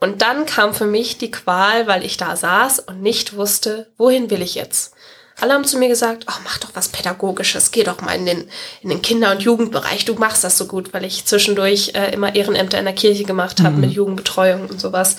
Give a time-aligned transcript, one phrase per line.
[0.00, 4.30] Und dann kam für mich die Qual, weil ich da saß und nicht wusste, wohin
[4.30, 4.94] will ich jetzt.
[5.40, 8.50] Alle haben zu mir gesagt, oh, mach doch was Pädagogisches, geh doch mal in den,
[8.80, 12.34] in den Kinder- und Jugendbereich, du machst das so gut, weil ich zwischendurch äh, immer
[12.34, 13.80] Ehrenämter in der Kirche gemacht habe mhm.
[13.82, 15.16] mit Jugendbetreuung und sowas.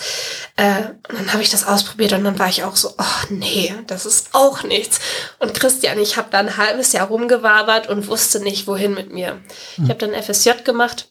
[0.56, 3.74] Äh, und dann habe ich das ausprobiert und dann war ich auch so, oh nee,
[3.86, 5.00] das ist auch nichts.
[5.38, 9.40] Und Christian, ich habe da ein halbes Jahr rumgewabert und wusste nicht, wohin mit mir.
[9.78, 9.84] Mhm.
[9.84, 11.08] Ich habe dann FSJ gemacht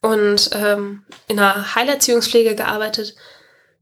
[0.00, 3.14] und ähm, in einer Heilerziehungspflege gearbeitet,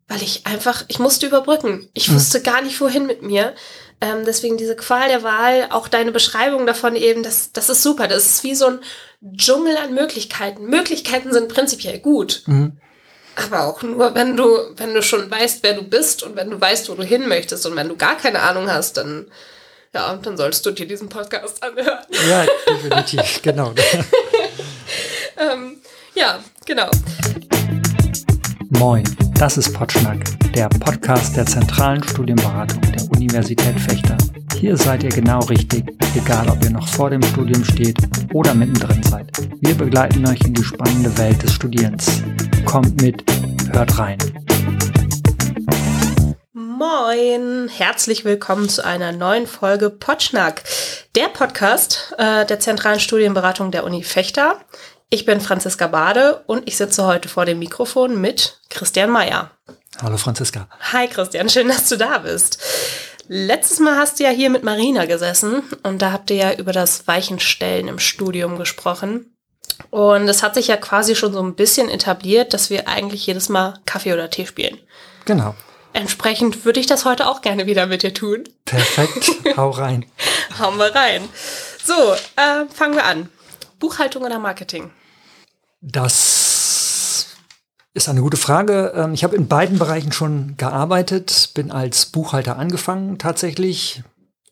[0.08, 1.88] weil ich einfach, ich musste überbrücken.
[1.92, 2.14] Ich mhm.
[2.14, 3.54] wusste gar nicht, wohin mit mir.
[4.00, 8.08] Ähm, deswegen diese Qual der Wahl, auch deine Beschreibung davon eben, das, das ist super.
[8.08, 8.80] Das ist wie so ein
[9.36, 10.66] Dschungel an Möglichkeiten.
[10.66, 12.42] Möglichkeiten sind prinzipiell gut.
[12.46, 12.78] Mhm.
[13.36, 16.60] Aber auch nur, wenn du, wenn du schon weißt, wer du bist und wenn du
[16.60, 19.30] weißt, wo du hin möchtest und wenn du gar keine Ahnung hast, dann,
[19.94, 22.04] ja, dann sollst du dir diesen Podcast anhören.
[22.28, 23.74] Ja, definitiv, genau.
[25.36, 25.80] ähm,
[26.18, 26.90] ja, genau.
[28.70, 29.04] Moin,
[29.34, 30.18] das ist Potschnack,
[30.52, 34.16] der Podcast der zentralen Studienberatung der Universität Fechter.
[34.56, 35.84] Hier seid ihr genau richtig,
[36.16, 37.98] egal ob ihr noch vor dem Studium steht
[38.32, 39.30] oder mittendrin seid.
[39.60, 42.20] Wir begleiten euch in die spannende Welt des Studierens.
[42.64, 43.22] Kommt mit,
[43.72, 44.18] hört rein.
[46.52, 50.64] Moin, herzlich willkommen zu einer neuen Folge Potschnack,
[51.14, 54.58] der Podcast äh, der zentralen Studienberatung der Uni Fechter.
[55.10, 59.50] Ich bin Franziska Bade und ich sitze heute vor dem Mikrofon mit Christian Mayer.
[60.02, 60.68] Hallo Franziska.
[60.92, 62.62] Hi Christian, schön, dass du da bist.
[63.26, 66.72] Letztes Mal hast du ja hier mit Marina gesessen und da habt ihr ja über
[66.72, 69.34] das Weichenstellen im Studium gesprochen.
[69.88, 73.48] Und es hat sich ja quasi schon so ein bisschen etabliert, dass wir eigentlich jedes
[73.48, 74.76] Mal Kaffee oder Tee spielen.
[75.24, 75.54] Genau.
[75.94, 78.44] Entsprechend würde ich das heute auch gerne wieder mit dir tun.
[78.66, 80.04] Perfekt, hau rein.
[80.58, 81.26] Hauen wir rein.
[81.82, 83.30] So, äh, fangen wir an.
[83.78, 84.90] Buchhaltung oder Marketing?
[85.80, 87.36] Das
[87.94, 88.92] ist eine gute Frage.
[88.94, 94.02] Ähm, ich habe in beiden Bereichen schon gearbeitet, bin als Buchhalter angefangen tatsächlich.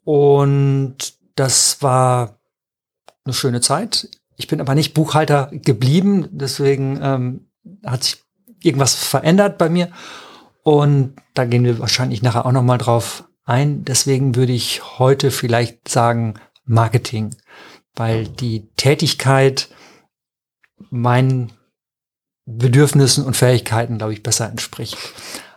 [0.04, 2.38] Und das war
[3.24, 4.08] eine schöne Zeit.
[4.36, 7.48] Ich bin aber nicht Buchhalter geblieben, deswegen ähm,
[7.84, 8.22] hat sich
[8.62, 9.90] irgendwas verändert bei mir.
[10.62, 13.84] Und da gehen wir wahrscheinlich nachher auch noch mal drauf ein.
[13.84, 17.34] Deswegen würde ich heute vielleicht sagen Marketing,
[17.94, 19.68] weil die Tätigkeit
[20.90, 21.52] meinen
[22.44, 24.96] Bedürfnissen und Fähigkeiten, glaube ich, besser entspricht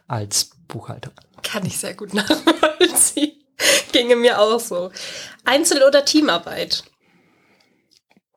[0.07, 1.11] als Buchhalter.
[1.43, 3.33] Kann ich sehr gut nachvollziehen.
[3.91, 4.91] Ginge mir auch so.
[5.45, 6.83] Einzel- oder Teamarbeit?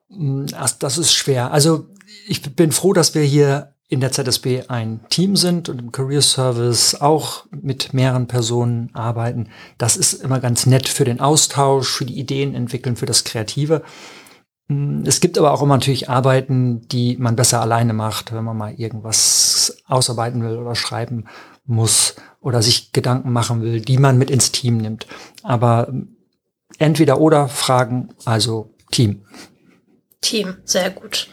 [0.09, 0.47] Hm,
[0.79, 1.51] das ist schwer.
[1.51, 1.87] Also
[2.27, 6.21] ich bin froh, dass wir hier in der ZSB ein Team sind und im Career
[6.21, 9.49] Service auch mit mehreren Personen arbeiten.
[9.77, 13.83] Das ist immer ganz nett für den Austausch, für die Ideen entwickeln, für das Kreative.
[14.67, 18.57] Mm, es gibt aber auch immer natürlich Arbeiten, die man besser alleine macht, wenn man
[18.57, 21.25] mal irgendwas ausarbeiten will oder schreiben
[21.65, 25.07] muss oder sich Gedanken machen will, die man mit ins Team nimmt.
[25.43, 25.93] Aber
[26.77, 29.25] entweder oder Fragen, also Team.
[30.21, 31.29] Team, sehr gut.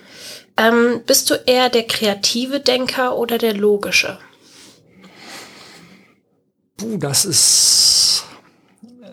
[0.57, 4.19] Ähm, bist du eher der kreative Denker oder der logische?
[6.77, 8.25] Puh, das ist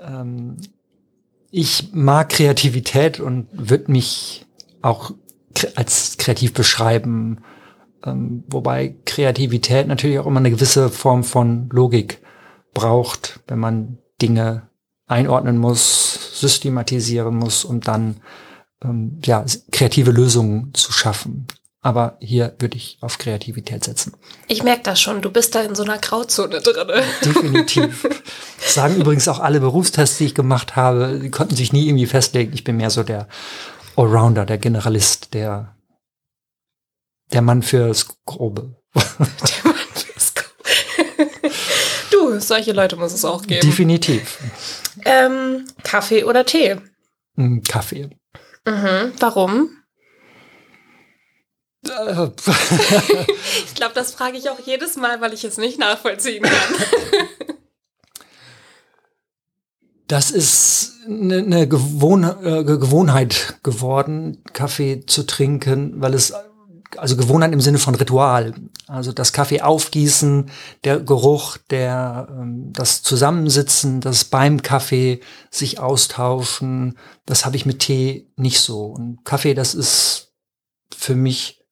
[0.05, 0.57] ähm,
[1.51, 4.45] ich mag Kreativität und würde mich
[4.81, 5.11] auch
[5.75, 7.41] als kreativ beschreiben.
[8.05, 12.21] Ähm, wobei Kreativität natürlich auch immer eine gewisse Form von Logik
[12.73, 14.69] braucht, wenn man Dinge
[15.07, 18.17] einordnen muss, systematisieren muss, um dann
[18.83, 21.47] ähm, ja, kreative Lösungen zu schaffen.
[21.87, 24.11] Aber hier würde ich auf Kreativität setzen.
[24.49, 27.01] Ich merke das schon, du bist da in so einer Grauzone drin.
[27.23, 28.05] Definitiv.
[28.59, 32.05] Das sagen übrigens auch alle Berufstests, die ich gemacht habe, die konnten sich nie irgendwie
[32.05, 32.51] festlegen.
[32.53, 33.29] Ich bin mehr so der
[33.95, 35.77] Allrounder, der Generalist, der,
[37.31, 38.75] der Mann fürs Grobe.
[38.93, 41.29] Der Mann fürs Grobe.
[42.11, 43.65] du, solche Leute muss es auch geben.
[43.65, 44.39] Definitiv.
[45.05, 46.81] Ähm, Kaffee oder Tee?
[47.37, 48.09] Hm, Kaffee.
[48.65, 49.13] Mhm.
[49.19, 49.76] Warum?
[51.89, 56.75] Ich glaube, das frage ich auch jedes Mal, weil ich es nicht nachvollziehen kann.
[60.07, 66.33] Das ist eine, eine Gewohn äh, Gewohnheit geworden, Kaffee zu trinken, weil es
[66.95, 68.53] also Gewohnheit im Sinne von Ritual.
[68.87, 70.49] Also das Kaffee aufgießen,
[70.85, 75.19] der Geruch, der ähm, das Zusammensitzen, das beim Kaffee
[75.51, 78.85] sich austauschen, das habe ich mit Tee nicht so.
[78.85, 80.33] Und Kaffee, das ist
[80.95, 81.65] für mich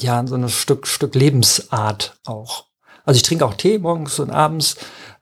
[0.00, 2.66] ja, so ein Stück, Stück Lebensart auch.
[3.04, 4.76] Also ich trinke auch Tee morgens und abends.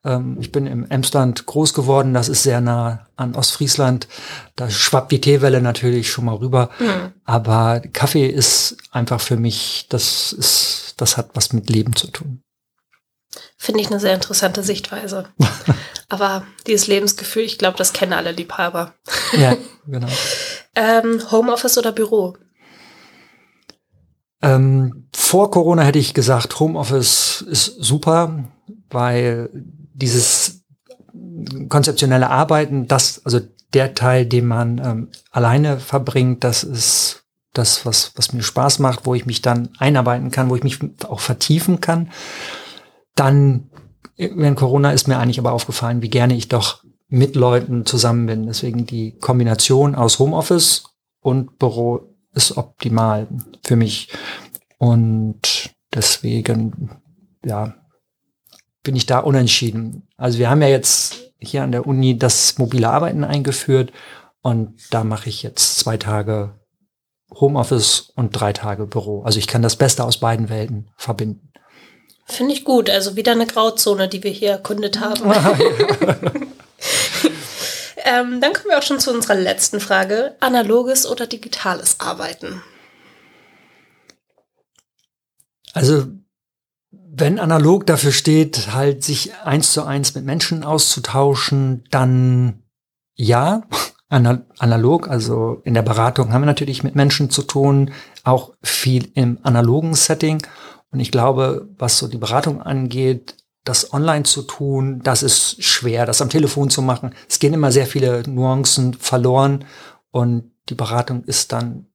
[0.04, 4.08] Ähm, ich bin im Emsland groß geworden, das ist sehr nah an Ostfriesland.
[4.56, 6.70] Da schwappt die Teewelle natürlich schon mal rüber.
[6.78, 7.12] Mhm.
[7.24, 12.40] Aber Kaffee ist einfach für mich, das ist das, hat was mit Leben zu tun.
[13.56, 15.28] Finde ich eine sehr interessante Sichtweise.
[16.08, 18.94] Aber dieses Lebensgefühl, ich glaube, das kennen alle Liebhaber.
[19.32, 19.56] Ja,
[19.86, 20.08] genau.
[20.74, 22.36] ähm, Homeoffice oder Büro?
[24.44, 28.44] Ähm, vor Corona hätte ich gesagt, Homeoffice ist super,
[28.90, 29.48] weil
[29.94, 30.64] dieses
[31.70, 33.40] konzeptionelle Arbeiten, das, also
[33.72, 37.24] der Teil, den man ähm, alleine verbringt, das ist
[37.54, 40.78] das, was, was mir Spaß macht, wo ich mich dann einarbeiten kann, wo ich mich
[41.08, 42.10] auch vertiefen kann.
[43.14, 43.70] Dann,
[44.16, 48.46] während Corona ist mir eigentlich aber aufgefallen, wie gerne ich doch mit Leuten zusammen bin.
[48.46, 50.84] Deswegen die Kombination aus Homeoffice
[51.20, 53.26] und Büro ist optimal
[53.64, 54.08] für mich.
[54.78, 56.90] Und deswegen,
[57.44, 57.74] ja,
[58.82, 60.06] bin ich da unentschieden.
[60.16, 63.92] Also wir haben ja jetzt hier an der Uni das mobile Arbeiten eingeführt
[64.42, 66.58] und da mache ich jetzt zwei Tage
[67.32, 69.22] Homeoffice und drei Tage Büro.
[69.22, 71.50] Also ich kann das Beste aus beiden Welten verbinden.
[72.26, 72.88] Finde ich gut.
[72.88, 75.24] Also wieder eine Grauzone, die wir hier erkundet haben.
[78.04, 80.36] ähm, dann kommen wir auch schon zu unserer letzten Frage.
[80.40, 82.62] Analoges oder digitales Arbeiten?
[85.72, 86.06] Also
[87.16, 92.62] wenn analog dafür steht, halt sich eins zu eins mit Menschen auszutauschen, dann
[93.14, 93.62] ja,
[94.08, 97.92] analog, also in der Beratung haben wir natürlich mit Menschen zu tun,
[98.22, 100.44] auch viel im analogen Setting.
[100.90, 106.06] Und ich glaube, was so die Beratung angeht, das online zu tun, das ist schwer,
[106.06, 107.14] das am Telefon zu machen.
[107.28, 109.64] Es gehen immer sehr viele Nuancen verloren
[110.10, 111.86] und die Beratung ist dann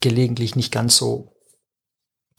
[0.00, 1.36] gelegentlich nicht ganz so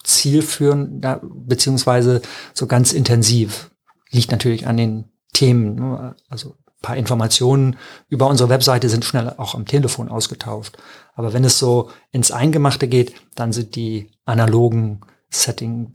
[0.04, 1.06] zielführend,
[1.48, 2.22] beziehungsweise
[2.54, 3.72] so ganz intensiv.
[4.10, 5.76] Liegt natürlich an den Themen.
[5.76, 6.16] Ne?
[6.28, 7.78] Also paar Informationen
[8.10, 10.78] über unsere Webseite sind schnell auch am Telefon ausgetauscht.
[11.14, 15.94] Aber wenn es so ins Eingemachte geht, dann sind die analogen Setting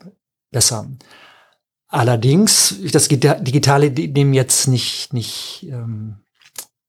[0.51, 0.89] besser.
[1.89, 6.17] Allerdings, das Digitale dem jetzt nicht, nicht ähm,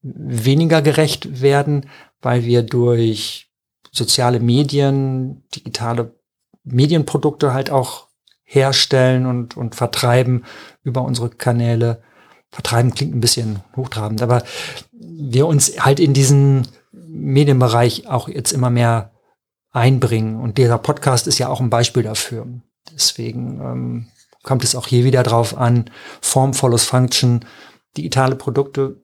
[0.02, 1.88] weniger gerecht werden,
[2.20, 3.48] weil wir durch
[3.92, 6.14] soziale Medien, digitale
[6.64, 8.08] Medienprodukte halt auch
[8.44, 10.44] herstellen und, und vertreiben
[10.82, 12.02] über unsere Kanäle
[12.50, 14.42] vertreiben klingt ein bisschen hochtrabend, aber
[14.92, 19.12] wir uns halt in diesen Medienbereich auch jetzt immer mehr
[19.70, 20.40] einbringen.
[20.40, 22.46] Und dieser Podcast ist ja auch ein Beispiel dafür.
[22.94, 24.06] Deswegen ähm,
[24.48, 25.90] kommt es auch hier wieder drauf an,
[26.22, 27.44] Form follows Function.
[27.98, 29.02] Digitale Produkte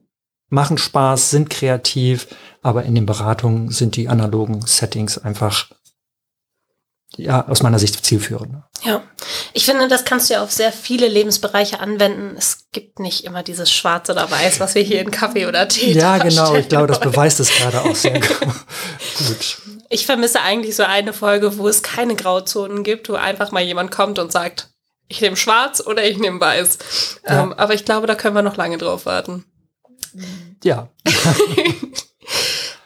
[0.49, 2.27] machen Spaß, sind kreativ,
[2.63, 5.69] aber in den Beratungen sind die analogen Settings einfach
[7.15, 8.55] ja, aus meiner Sicht zielführend.
[8.83, 9.03] Ja,
[9.53, 12.35] ich finde, das kannst du ja auf sehr viele Lebensbereiche anwenden.
[12.35, 15.91] Es gibt nicht immer dieses Schwarz oder Weiß, was wir hier in Kaffee oder Tee
[15.91, 16.55] Ja, genau.
[16.55, 19.57] Ich glaube, das beweist es gerade auch sehr gut.
[19.89, 23.91] Ich vermisse eigentlich so eine Folge, wo es keine Grauzonen gibt, wo einfach mal jemand
[23.91, 24.74] kommt und sagt,
[25.07, 27.19] ich nehme Schwarz oder ich nehme Weiß.
[27.27, 27.43] Ja.
[27.43, 29.45] Ähm, aber ich glaube, da können wir noch lange drauf warten.
[30.63, 30.89] Ja.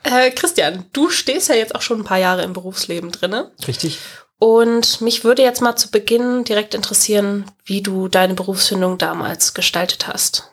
[0.01, 3.51] Äh, Christian, du stehst ja jetzt auch schon ein paar Jahre im Berufsleben drinne.
[3.67, 3.99] Richtig.
[4.39, 10.07] Und mich würde jetzt mal zu Beginn direkt interessieren, wie du deine Berufsfindung damals gestaltet
[10.07, 10.51] hast.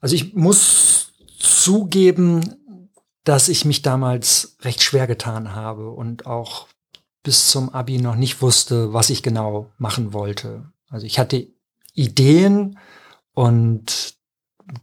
[0.00, 2.88] Also ich muss zugeben,
[3.24, 6.68] dass ich mich damals recht schwer getan habe und auch
[7.22, 10.64] bis zum Abi noch nicht wusste, was ich genau machen wollte.
[10.88, 11.48] Also ich hatte
[11.94, 12.78] Ideen
[13.34, 14.14] und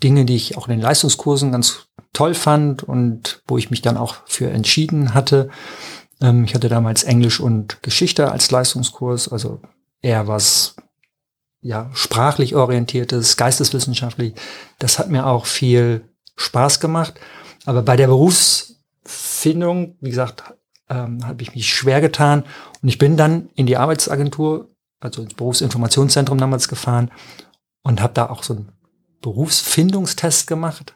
[0.04, 3.98] Dinge, die ich auch in den Leistungskursen ganz toll fand und wo ich mich dann
[3.98, 5.50] auch für entschieden hatte.
[6.22, 9.62] Ähm, ich hatte damals Englisch und Geschichte als Leistungskurs, also
[10.02, 10.76] eher was
[11.62, 14.34] ja sprachlich orientiertes, geisteswissenschaftlich.
[14.80, 17.16] Das hat mir auch viel Spaß gemacht.
[17.66, 20.44] Aber bei der Berufsfindung, wie gesagt,
[20.90, 22.44] ähm, habe ich mich schwer getan
[22.82, 27.12] und ich bin dann in die Arbeitsagentur, also ins Berufsinformationszentrum damals gefahren
[27.84, 28.72] und habe da auch so einen
[29.22, 30.96] Berufsfindungstest gemacht.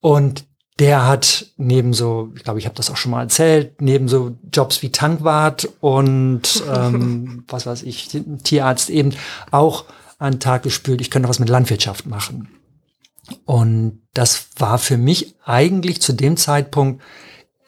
[0.00, 0.46] Und
[0.78, 4.36] der hat neben so, ich glaube, ich habe das auch schon mal erzählt, neben so
[4.50, 8.08] Jobs wie Tankwart und ähm, was weiß ich,
[8.42, 9.14] Tierarzt eben
[9.50, 9.84] auch
[10.18, 12.48] an Tag gespült, ich könnte was mit Landwirtschaft machen.
[13.44, 17.02] Und das war für mich eigentlich zu dem Zeitpunkt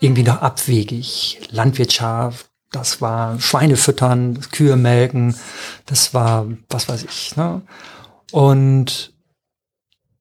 [0.03, 1.41] irgendwie noch abwegig.
[1.51, 5.37] Landwirtschaft, das war Schweine füttern, Kühe melken,
[5.87, 7.37] das war, was weiß ich.
[7.37, 7.63] Ne?
[8.33, 9.15] Und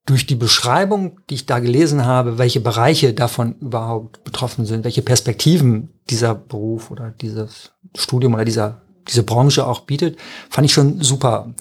[0.06, 5.02] durch die Beschreibung, die ich da gelesen habe, welche Bereiche davon überhaupt betroffen sind, welche
[5.02, 11.00] Perspektiven dieser Beruf oder dieses Studium oder dieser, diese Branche auch bietet, fand ich schon
[11.00, 11.54] super.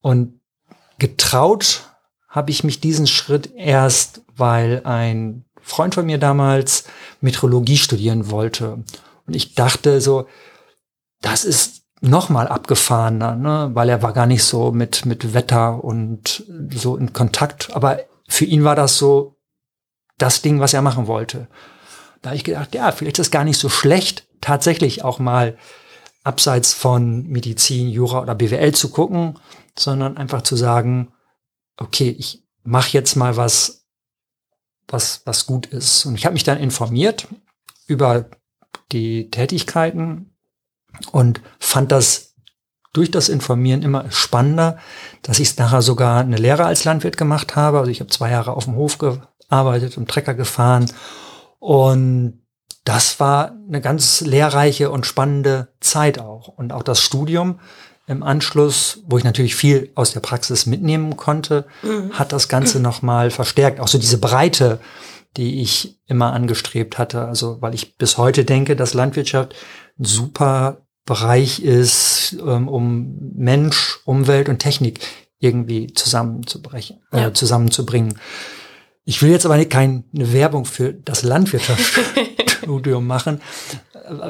[0.00, 0.40] Und
[0.98, 1.82] getraut
[2.28, 6.84] habe ich mich diesen Schritt erst, weil ein Freund von mir damals
[7.20, 8.84] Metrologie studieren wollte.
[9.26, 10.26] Und ich dachte so,
[11.20, 13.70] das ist noch mal abgefahrener, ne?
[13.74, 17.74] weil er war gar nicht so mit, mit Wetter und so in Kontakt.
[17.74, 19.36] Aber für ihn war das so
[20.16, 21.48] das Ding, was er machen wollte.
[22.22, 25.56] Da habe ich gedacht, ja, vielleicht ist es gar nicht so schlecht, tatsächlich auch mal
[26.22, 29.38] abseits von Medizin, Jura oder BWL zu gucken,
[29.78, 31.12] sondern einfach zu sagen,
[31.76, 33.79] okay, ich mache jetzt mal was,
[34.92, 36.06] was, was gut ist.
[36.06, 37.28] Und ich habe mich dann informiert
[37.86, 38.26] über
[38.92, 40.34] die Tätigkeiten
[41.12, 42.34] und fand das
[42.92, 44.78] durch das Informieren immer spannender,
[45.22, 47.78] dass ich nachher sogar eine Lehre als Landwirt gemacht habe.
[47.78, 50.90] Also ich habe zwei Jahre auf dem Hof gearbeitet und Trecker gefahren
[51.60, 52.40] und
[52.84, 56.48] das war eine ganz lehrreiche und spannende Zeit auch.
[56.48, 57.60] Und auch das Studium
[58.10, 62.10] im Anschluss, wo ich natürlich viel aus der Praxis mitnehmen konnte, mhm.
[62.12, 63.78] hat das Ganze nochmal verstärkt.
[63.78, 64.80] Auch so diese Breite,
[65.36, 67.24] die ich immer angestrebt hatte.
[67.24, 69.54] Also, weil ich bis heute denke, dass Landwirtschaft
[69.98, 74.98] ein super Bereich ist, ähm, um Mensch, Umwelt und Technik
[75.38, 77.34] irgendwie zusammenzubrechen, äh, ja.
[77.34, 78.18] zusammenzubringen.
[79.04, 81.22] Ich will jetzt aber keine Werbung für das
[82.60, 83.40] Landwirtschaftsstudium machen.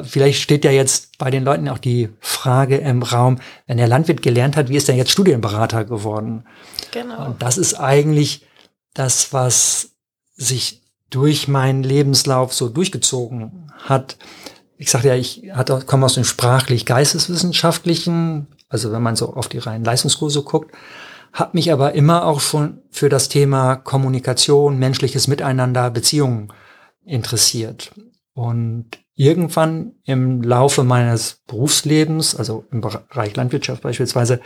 [0.03, 4.21] Vielleicht steht ja jetzt bei den Leuten auch die Frage im Raum, wenn der Landwirt
[4.21, 6.45] gelernt hat, wie ist er jetzt Studienberater geworden?
[6.91, 7.25] Genau.
[7.25, 8.45] Und das ist eigentlich
[8.93, 9.91] das, was
[10.35, 14.17] sich durch meinen Lebenslauf so durchgezogen hat.
[14.77, 19.59] Ich sagte ja, ich hatte, komme aus dem sprachlich-geisteswissenschaftlichen, also wenn man so auf die
[19.59, 20.75] reinen Leistungskurse guckt,
[21.33, 26.51] habe mich aber immer auch schon für das Thema Kommunikation, menschliches Miteinander, Beziehungen
[27.05, 27.91] interessiert.
[28.33, 34.39] Und irgendwann im Laufe meines Berufslebens, also im Bereich Landwirtschaft beispielsweise,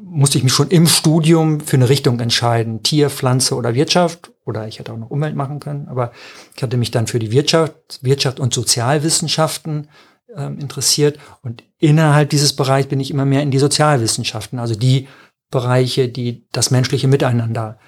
[0.00, 4.32] musste ich mich schon im Studium für eine Richtung entscheiden, Tier, Pflanze oder Wirtschaft.
[4.44, 6.12] Oder ich hätte auch noch Umwelt machen können, aber
[6.54, 9.88] ich hatte mich dann für die Wirtschaft, Wirtschaft und Sozialwissenschaften
[10.34, 11.18] äh, interessiert.
[11.42, 15.08] Und innerhalb dieses Bereichs bin ich immer mehr in die Sozialwissenschaften, also die
[15.50, 17.78] Bereiche, die das menschliche Miteinander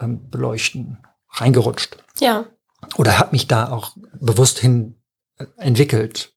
[0.00, 0.98] ähm, beleuchten,
[1.30, 1.96] reingerutscht.
[2.20, 2.46] Ja.
[2.96, 4.96] Oder habe mich da auch bewusst hin
[5.38, 6.32] äh, entwickelt.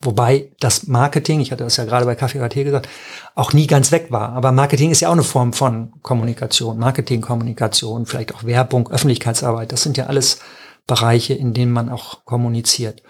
[0.00, 2.88] Wobei das Marketing, ich hatte das ja gerade bei Kaffee Tee gesagt,
[3.34, 4.30] auch nie ganz weg war.
[4.30, 9.72] Aber Marketing ist ja auch eine Form von Kommunikation, Marketingkommunikation, vielleicht auch Werbung, Öffentlichkeitsarbeit.
[9.72, 10.40] Das sind ja alles
[10.86, 13.02] Bereiche, in denen man auch kommuniziert.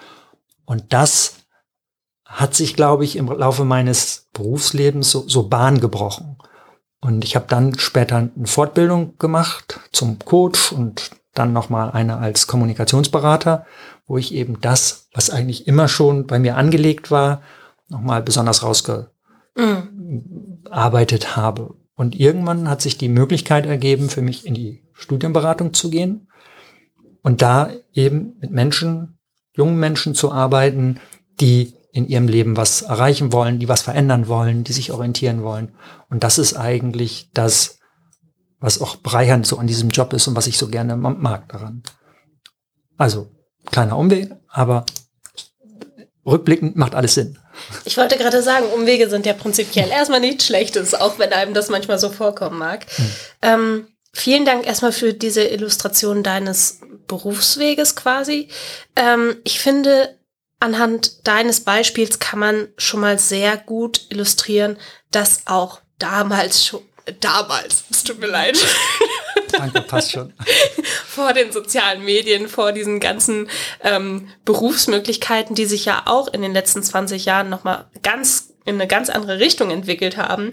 [0.64, 1.46] Und das
[2.24, 6.38] hat sich, glaube ich, im Laufe meines Berufslebens so, so Bahn gebrochen.
[7.00, 12.46] Und ich habe dann später eine Fortbildung gemacht zum Coach und dann nochmal eine als
[12.46, 13.66] Kommunikationsberater,
[14.06, 17.42] wo ich eben das, was eigentlich immer schon bei mir angelegt war,
[17.88, 21.36] nochmal besonders rausgearbeitet mhm.
[21.36, 21.74] habe.
[21.94, 26.28] Und irgendwann hat sich die Möglichkeit ergeben, für mich in die Studienberatung zu gehen
[27.22, 29.18] und da eben mit Menschen,
[29.54, 31.00] jungen Menschen zu arbeiten,
[31.40, 35.72] die in ihrem Leben was erreichen wollen, die was verändern wollen, die sich orientieren wollen.
[36.10, 37.75] Und das ist eigentlich das,
[38.60, 41.82] was auch bereichernd so an diesem Job ist und was ich so gerne mag daran.
[42.96, 43.30] Also,
[43.70, 44.86] kleiner Umweg, aber
[46.24, 47.38] rückblickend macht alles Sinn.
[47.84, 51.68] Ich wollte gerade sagen, Umwege sind ja prinzipiell erstmal nichts Schlechtes, auch wenn einem das
[51.68, 52.86] manchmal so vorkommen mag.
[52.96, 53.10] Hm.
[53.42, 58.48] Ähm, vielen Dank erstmal für diese Illustration deines Berufsweges quasi.
[58.94, 60.18] Ähm, ich finde,
[60.60, 64.76] anhand deines Beispiels kann man schon mal sehr gut illustrieren,
[65.10, 66.82] dass auch damals schon,
[67.20, 68.58] damals, es tut mir leid.
[69.52, 70.32] Danke, passt schon.
[71.06, 73.48] vor den sozialen Medien, vor diesen ganzen
[73.82, 78.88] ähm, Berufsmöglichkeiten, die sich ja auch in den letzten 20 Jahren nochmal ganz in eine
[78.88, 80.52] ganz andere Richtung entwickelt haben,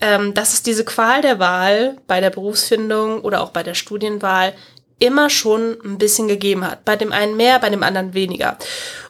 [0.00, 4.52] ähm, dass es diese Qual der Wahl bei der Berufsfindung oder auch bei der Studienwahl
[4.98, 6.84] immer schon ein bisschen gegeben hat.
[6.84, 8.58] Bei dem einen mehr, bei dem anderen weniger.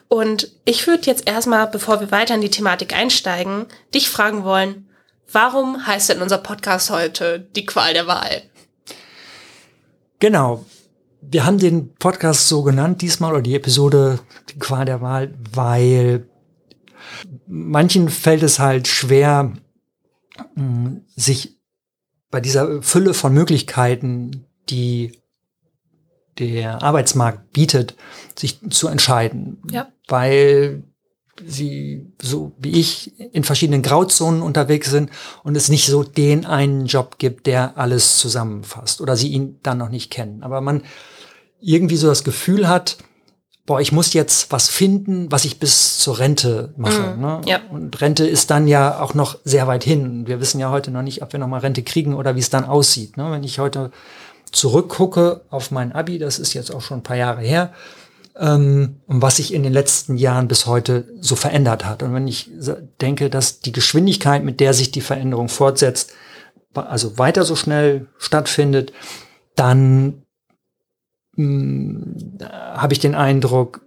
[0.07, 4.87] Und ich würde jetzt erstmal, bevor wir weiter in die Thematik einsteigen, dich fragen wollen,
[5.31, 8.43] warum heißt denn unser Podcast heute die Qual der Wahl?
[10.19, 10.65] Genau.
[11.21, 16.29] Wir haben den Podcast so genannt diesmal oder die Episode die Qual der Wahl, weil
[17.47, 19.53] manchen fällt es halt schwer,
[20.55, 21.59] mm, sich
[22.29, 25.19] bei dieser Fülle von Möglichkeiten, die
[26.37, 27.95] der Arbeitsmarkt bietet,
[28.37, 29.61] sich zu entscheiden.
[29.71, 29.87] Ja.
[30.07, 30.83] Weil
[31.43, 35.09] sie, so wie ich, in verschiedenen Grauzonen unterwegs sind
[35.43, 39.77] und es nicht so den einen Job gibt, der alles zusammenfasst oder sie ihn dann
[39.77, 40.43] noch nicht kennen.
[40.43, 40.83] Aber man
[41.59, 42.97] irgendwie so das Gefühl hat,
[43.65, 47.15] boah, ich muss jetzt was finden, was ich bis zur Rente mache.
[47.17, 47.41] Mm, ne?
[47.45, 47.59] ja.
[47.69, 50.27] Und Rente ist dann ja auch noch sehr weit hin.
[50.27, 52.49] Wir wissen ja heute noch nicht, ob wir noch mal Rente kriegen oder wie es
[52.49, 53.17] dann aussieht.
[53.17, 53.31] Ne?
[53.31, 53.91] Wenn ich heute
[54.51, 57.73] zurückgucke auf mein Abi, das ist jetzt auch schon ein paar Jahre her,
[58.37, 62.03] ähm, und was sich in den letzten Jahren bis heute so verändert hat.
[62.03, 62.49] Und wenn ich
[63.01, 66.13] denke, dass die Geschwindigkeit, mit der sich die Veränderung fortsetzt,
[66.73, 68.91] also weiter so schnell stattfindet,
[69.55, 70.23] dann
[71.35, 73.81] hm, habe ich den Eindruck,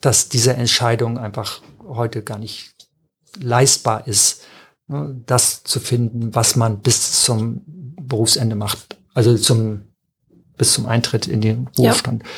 [0.00, 2.74] dass diese Entscheidung einfach heute gar nicht
[3.40, 4.42] leistbar ist,
[4.88, 9.82] ne, das zu finden, was man bis zum Berufsende macht, also zum
[10.58, 12.22] bis zum Eintritt in den Ruhestand.
[12.22, 12.28] Ja.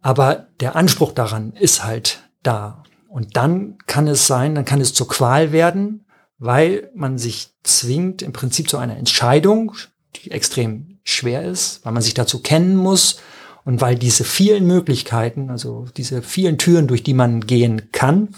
[0.00, 2.82] Aber der Anspruch daran ist halt da.
[3.08, 6.04] Und dann kann es sein, dann kann es zur Qual werden,
[6.38, 9.72] weil man sich zwingt im Prinzip zu einer Entscheidung,
[10.16, 13.20] die extrem schwer ist, weil man sich dazu kennen muss
[13.64, 18.34] und weil diese vielen Möglichkeiten, also diese vielen Türen, durch die man gehen kann,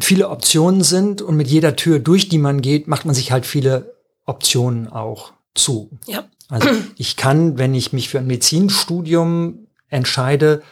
[0.00, 3.46] viele Optionen sind und mit jeder Tür, durch die man geht, macht man sich halt
[3.46, 5.90] viele Optionen auch zu.
[6.06, 6.24] Ja.
[6.48, 10.62] Also ich kann, wenn ich mich für ein Medizinstudium entscheide,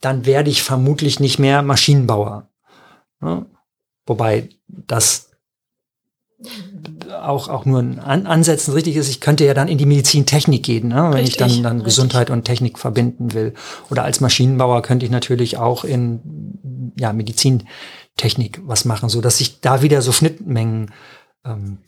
[0.00, 2.48] dann werde ich vermutlich nicht mehr Maschinenbauer.
[3.22, 3.46] Ja?
[4.06, 5.30] Wobei das
[7.10, 9.08] auch, auch nur ein An Ansätzen richtig ist.
[9.08, 10.96] Ich könnte ja dann in die Medizintechnik gehen, ne?
[10.96, 13.54] wenn richtig, ich dann, dann Gesundheit und Technik verbinden will.
[13.90, 19.60] Oder als Maschinenbauer könnte ich natürlich auch in ja, Medizintechnik was machen, so dass sich
[19.60, 20.92] da wieder so Schnittmengen
[21.44, 21.78] ähm,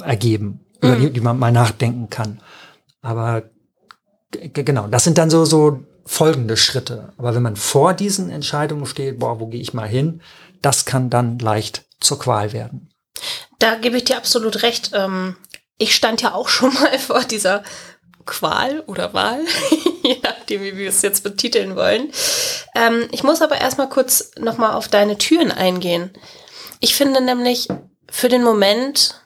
[0.00, 0.88] ergeben, mhm.
[0.88, 2.40] über die, die man mal nachdenken kann.
[3.02, 3.42] Aber
[4.52, 7.12] genau, das sind dann so, so folgende Schritte.
[7.16, 10.20] Aber wenn man vor diesen Entscheidungen steht, boah, wo gehe ich mal hin,
[10.62, 12.90] das kann dann leicht zur Qual werden.
[13.58, 14.90] Da gebe ich dir absolut recht.
[14.94, 15.36] Ähm,
[15.78, 17.62] ich stand ja auch schon mal vor dieser
[18.26, 19.40] Qual oder Wahl,
[20.02, 22.10] je nachdem, wie wir es jetzt betiteln wollen.
[22.74, 26.10] Ähm, ich muss aber erstmal kurz nochmal auf deine Türen eingehen.
[26.80, 27.68] Ich finde nämlich,
[28.10, 29.20] für den Moment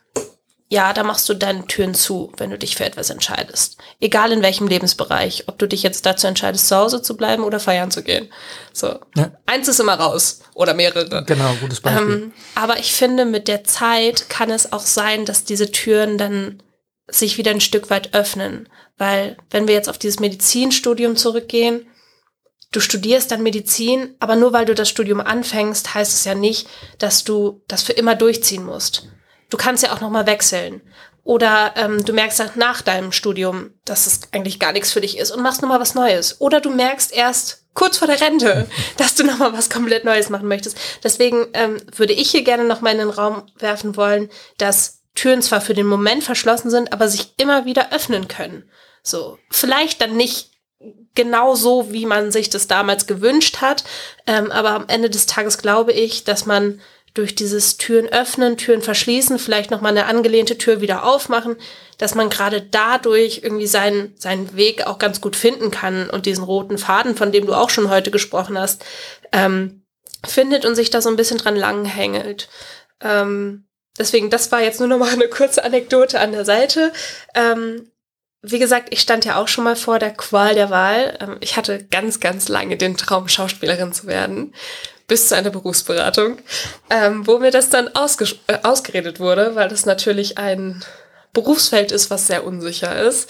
[0.71, 3.79] ja, da machst du deine Türen zu, wenn du dich für etwas entscheidest.
[4.01, 5.45] Egal in welchem Lebensbereich.
[5.47, 8.31] Ob du dich jetzt dazu entscheidest, zu Hause zu bleiben oder feiern zu gehen.
[8.75, 8.99] So.
[9.17, 9.33] Ja.
[9.47, 10.41] Eins ist immer raus.
[10.55, 11.25] Oder mehrere.
[11.25, 12.13] Genau, gutes Beispiel.
[12.13, 16.63] Ähm, aber ich finde, mit der Zeit kann es auch sein, dass diese Türen dann
[17.07, 18.69] sich wieder ein Stück weit öffnen.
[18.99, 21.87] Weil, wenn wir jetzt auf dieses Medizinstudium zurückgehen,
[22.73, 26.69] du studierst dann Medizin, aber nur weil du das Studium anfängst, heißt es ja nicht,
[26.99, 29.09] dass du das für immer durchziehen musst
[29.51, 30.83] du kannst ja auch noch mal wechseln.
[31.25, 35.19] Oder ähm, du merkst dann nach deinem Studium, dass es eigentlich gar nichts für dich
[35.19, 36.41] ist und machst noch mal was Neues.
[36.41, 40.31] Oder du merkst erst kurz vor der Rente, dass du noch mal was komplett Neues
[40.31, 40.79] machen möchtest.
[41.05, 45.43] Deswegen ähm, würde ich hier gerne noch mal in den Raum werfen wollen, dass Türen
[45.43, 48.69] zwar für den Moment verschlossen sind, aber sich immer wieder öffnen können.
[49.03, 50.53] So, vielleicht dann nicht
[51.15, 53.85] genau so, wie man sich das damals gewünscht hat,
[54.27, 56.81] ähm, aber am Ende des Tages glaube ich, dass man
[57.19, 61.57] durch dieses Türen öffnen, Türen verschließen, vielleicht nochmal eine angelehnte Tür wieder aufmachen,
[61.99, 66.45] dass man gerade dadurch irgendwie seinen, seinen Weg auch ganz gut finden kann und diesen
[66.45, 68.85] roten Faden, von dem du auch schon heute gesprochen hast,
[69.33, 69.83] ähm,
[70.25, 72.49] findet und sich da so ein bisschen dran langhängelt.
[73.01, 73.67] Ähm,
[73.99, 76.93] deswegen, das war jetzt nur nochmal eine kurze Anekdote an der Seite.
[77.35, 77.91] Ähm,
[78.43, 81.19] wie gesagt, ich stand ja auch schon mal vor der Qual der Wahl.
[81.21, 84.55] Ähm, ich hatte ganz, ganz lange den Traum, Schauspielerin zu werden
[85.09, 86.39] bis zu einer Berufsberatung,
[86.91, 90.85] ähm, wo mir das dann äh, ausgeredet wurde, weil das natürlich ein
[91.33, 93.29] Berufsfeld ist, was sehr unsicher ist.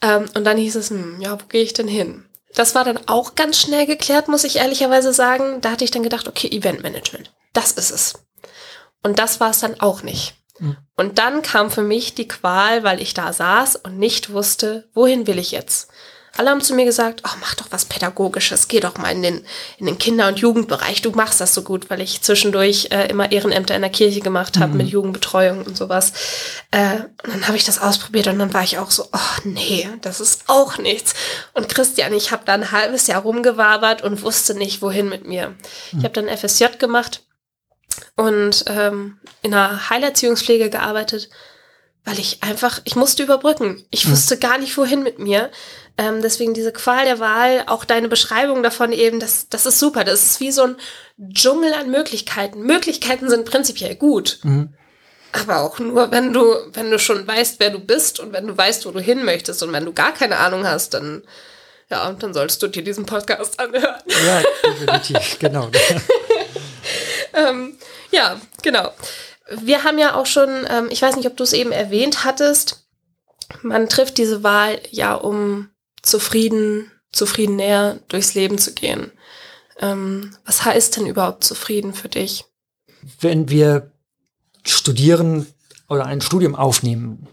[0.00, 2.24] Ähm, und dann hieß es, hm, ja, wo gehe ich denn hin?
[2.54, 5.60] Das war dann auch ganz schnell geklärt, muss ich ehrlicherweise sagen.
[5.60, 8.14] Da hatte ich dann gedacht, okay, Eventmanagement, das ist es.
[9.02, 10.34] Und das war es dann auch nicht.
[10.58, 10.76] Mhm.
[10.96, 15.26] Und dann kam für mich die Qual, weil ich da saß und nicht wusste, wohin
[15.26, 15.90] will ich jetzt?
[16.36, 19.46] Alle haben zu mir gesagt, oh, mach doch was Pädagogisches, geh doch mal in den,
[19.78, 23.32] in den Kinder- und Jugendbereich, du machst das so gut, weil ich zwischendurch äh, immer
[23.32, 24.78] Ehrenämter in der Kirche gemacht habe mhm.
[24.78, 26.12] mit Jugendbetreuung und sowas.
[26.70, 29.88] Äh, und dann habe ich das ausprobiert und dann war ich auch so, oh nee,
[30.02, 31.14] das ist auch nichts.
[31.54, 35.48] Und Christian, ich habe da ein halbes Jahr rumgewabert und wusste nicht, wohin mit mir.
[35.92, 35.98] Mhm.
[35.98, 37.22] Ich habe dann FSJ gemacht
[38.16, 41.30] und ähm, in einer Heilerziehungspflege gearbeitet
[42.06, 43.84] weil ich einfach, ich musste überbrücken.
[43.90, 44.12] Ich hm.
[44.12, 45.50] wusste gar nicht, wohin mit mir.
[45.98, 50.04] Ähm, deswegen diese Qual der Wahl, auch deine Beschreibung davon eben, das, das ist super.
[50.04, 50.76] Das ist wie so ein
[51.32, 52.62] Dschungel an Möglichkeiten.
[52.62, 54.38] Möglichkeiten sind prinzipiell gut.
[54.42, 54.74] Mhm.
[55.32, 58.56] Aber auch nur, wenn du, wenn du schon weißt, wer du bist und wenn du
[58.56, 61.22] weißt, wo du hin möchtest und wenn du gar keine Ahnung hast, dann,
[61.90, 64.02] ja, dann sollst du dir diesen Podcast anhören.
[64.06, 65.70] Ja, definitiv, genau.
[67.34, 67.78] ähm,
[68.10, 68.92] ja, genau
[69.50, 72.86] wir haben ja auch schon, ähm, ich weiß nicht, ob du es eben erwähnt hattest,
[73.62, 75.70] man trifft diese Wahl ja, um
[76.06, 79.12] zufrieden, zufrieden näher durchs Leben zu gehen.
[79.78, 82.44] Ähm, was heißt denn überhaupt zufrieden für dich?
[83.20, 83.92] Wenn wir
[84.64, 85.46] studieren
[85.88, 87.28] oder ein Studium aufnehmen,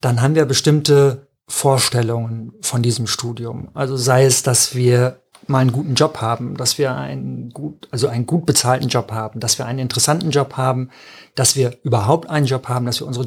[0.00, 3.70] dann haben wir bestimmte Vorstellungen von diesem Studium.
[3.74, 8.06] Also sei es, dass wir mal einen guten Job haben, dass wir einen gut, also
[8.08, 10.90] einen gut bezahlten Job haben, dass wir einen interessanten Job haben,
[11.34, 13.26] dass wir überhaupt einen Job haben, dass wir unsere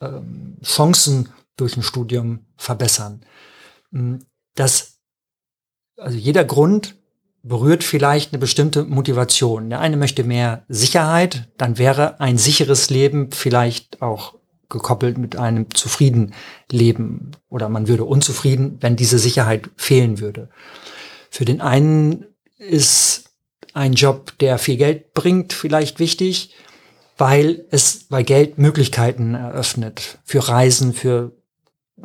[0.00, 3.22] Jobchancen ähm, durch ein Studium verbessern.
[3.92, 4.20] Hm,
[4.54, 4.98] das,
[5.96, 6.96] also jeder Grund
[7.42, 9.70] berührt vielleicht eine bestimmte Motivation.
[9.70, 14.34] Der eine möchte mehr Sicherheit, dann wäre ein sicheres Leben vielleicht auch
[14.68, 16.34] gekoppelt mit einem zufrieden
[16.70, 20.48] Leben oder man würde unzufrieden, wenn diese Sicherheit fehlen würde.
[21.30, 22.26] Für den einen
[22.58, 23.30] ist
[23.72, 26.54] ein Job, der viel Geld bringt, vielleicht wichtig,
[27.18, 31.32] weil es bei Geld Möglichkeiten eröffnet für Reisen, für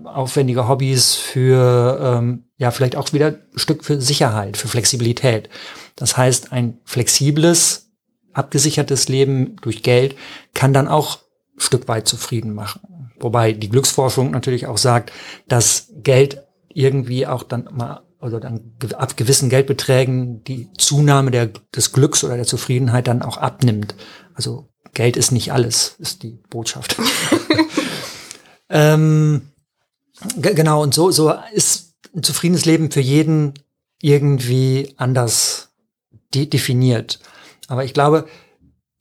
[0.04, 5.50] aufwendige Hobbys, für ähm, ja vielleicht auch wieder ein Stück für Sicherheit, für Flexibilität.
[5.96, 7.92] Das heißt, ein flexibles,
[8.34, 10.16] abgesichertes Leben durch Geld
[10.54, 11.20] kann dann auch
[11.58, 13.14] Stück weit zufrieden machen.
[13.20, 15.12] Wobei die Glücksforschung natürlich auch sagt,
[15.48, 21.92] dass Geld irgendwie auch dann mal oder dann ab gewissen Geldbeträgen die Zunahme der, des
[21.92, 23.96] Glücks oder der Zufriedenheit dann auch abnimmt.
[24.34, 26.98] Also Geld ist nicht alles, ist die Botschaft.
[28.70, 29.52] ähm,
[30.38, 33.54] genau, und so, so ist ein zufriedenes Leben für jeden
[34.02, 35.70] irgendwie anders
[36.34, 37.20] de definiert.
[37.68, 38.28] Aber ich glaube,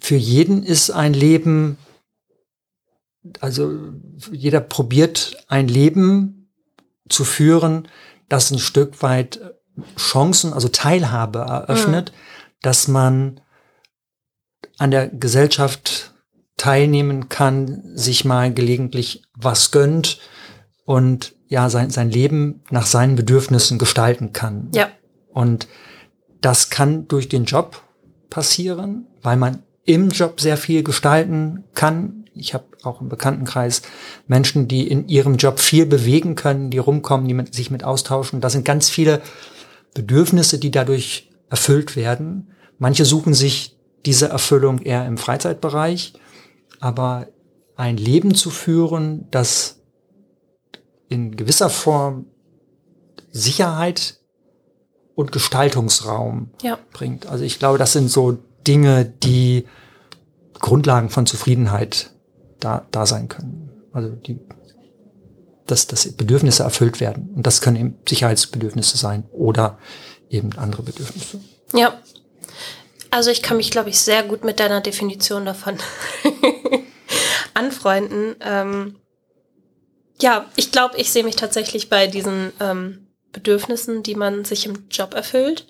[0.00, 1.79] für jeden ist ein Leben
[3.40, 3.72] also
[4.31, 6.50] jeder probiert ein Leben
[7.09, 7.88] zu führen,
[8.29, 9.40] das ein Stück weit
[9.96, 12.16] Chancen, also Teilhabe eröffnet, mhm.
[12.62, 13.40] dass man
[14.79, 16.14] an der Gesellschaft
[16.57, 20.18] teilnehmen kann, sich mal gelegentlich was gönnt
[20.85, 24.68] und ja, sein, sein Leben nach seinen Bedürfnissen gestalten kann.
[24.75, 24.88] Ja.
[25.33, 25.68] Und
[26.40, 27.83] das kann durch den Job
[28.31, 33.83] passieren, weil man im Job sehr viel gestalten kann, ich habe auch im Bekanntenkreis
[34.27, 38.40] Menschen, die in ihrem Job viel bewegen können, die rumkommen, die mit, sich mit austauschen.
[38.40, 39.23] Da sind ganz viele
[39.94, 42.49] Bedürfnisse, die dadurch erfüllt werden.
[42.79, 46.14] Manche suchen sich diese Erfüllung eher im Freizeitbereich,
[46.81, 47.29] aber
[47.77, 49.81] ein Leben zu führen, das
[51.14, 52.27] in gewisser Form
[53.31, 54.18] Sicherheit
[55.14, 56.79] und Gestaltungsraum ja.
[56.92, 57.27] bringt.
[57.27, 59.66] Also ich glaube, das sind so Dinge, die
[60.55, 62.11] Grundlagen von Zufriedenheit
[62.59, 63.70] da, da sein können.
[63.92, 64.40] Also die,
[65.66, 67.31] dass, dass Bedürfnisse erfüllt werden.
[67.37, 69.79] Und das können eben Sicherheitsbedürfnisse sein oder
[70.29, 71.40] eben andere Bedürfnisse.
[71.72, 72.00] Ja.
[73.11, 75.77] Also ich kann mich, glaube ich, sehr gut mit deiner Definition davon
[77.55, 78.35] anfreunden.
[78.40, 78.96] Ähm,
[80.20, 84.88] ja, ich glaube, ich sehe mich tatsächlich bei diesen ähm, Bedürfnissen, die man sich im
[84.90, 85.66] Job erfüllt.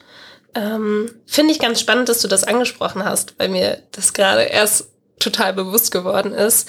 [0.55, 4.89] Ähm, Finde ich ganz spannend, dass du das angesprochen hast, weil mir das gerade erst
[5.19, 6.69] total bewusst geworden ist.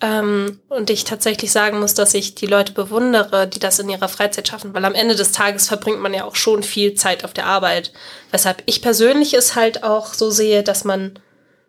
[0.00, 4.08] Ähm, und ich tatsächlich sagen muss, dass ich die Leute bewundere, die das in ihrer
[4.08, 7.34] Freizeit schaffen, weil am Ende des Tages verbringt man ja auch schon viel Zeit auf
[7.34, 7.92] der Arbeit.
[8.30, 11.18] Weshalb ich persönlich es halt auch so sehe, dass man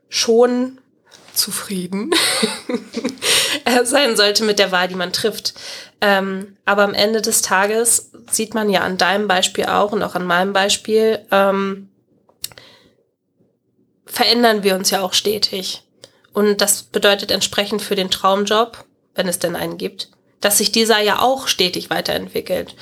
[0.10, 0.80] schon
[1.40, 2.12] zufrieden
[3.84, 5.54] sein sollte mit der Wahl, die man trifft.
[6.02, 10.16] Ähm, aber am Ende des Tages sieht man ja an deinem Beispiel auch und auch
[10.16, 11.90] an meinem Beispiel, ähm,
[14.06, 15.84] verändern wir uns ja auch stetig.
[16.34, 20.10] Und das bedeutet entsprechend für den Traumjob, wenn es denn einen gibt,
[20.42, 22.76] dass sich dieser ja auch stetig weiterentwickelt.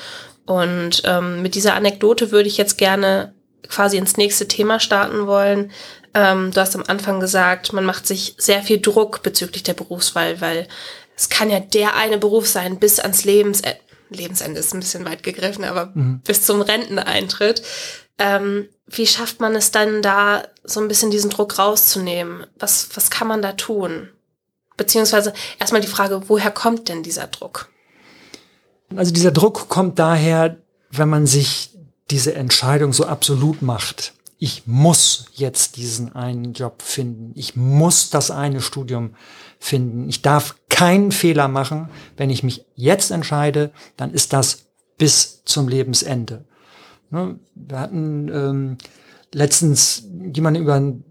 [0.46, 3.34] Und ähm, mit dieser Anekdote würde ich jetzt gerne
[3.68, 5.72] quasi ins nächste Thema starten wollen.
[6.14, 10.42] Ähm, du hast am Anfang gesagt, man macht sich sehr viel Druck bezüglich der Berufswahl,
[10.42, 10.68] weil
[11.16, 13.78] es kann ja der eine Beruf sein bis ans Lebensende.
[14.10, 16.22] Lebensende ist ein bisschen weit gegriffen, aber mhm.
[16.24, 17.62] bis zum Renteneintritt.
[18.18, 22.46] Ähm, wie schafft man es dann da, so ein bisschen diesen Druck rauszunehmen?
[22.58, 24.10] Was, was kann man da tun?
[24.78, 27.70] Beziehungsweise erstmal die Frage, woher kommt denn dieser Druck?
[28.96, 30.58] Also dieser Druck kommt daher,
[30.92, 31.72] wenn man sich
[32.10, 34.14] diese Entscheidung so absolut macht.
[34.40, 37.32] Ich muss jetzt diesen einen Job finden.
[37.36, 39.16] Ich muss das eine Studium
[39.60, 40.08] finden.
[40.10, 41.90] Ich darf keinen Fehler machen.
[42.18, 44.66] Wenn ich mich jetzt entscheide, dann ist das
[44.98, 46.46] bis zum Lebensende.
[47.10, 47.40] Ne?
[47.56, 48.78] Wir hatten ähm,
[49.34, 51.04] letztens jemanden über ein,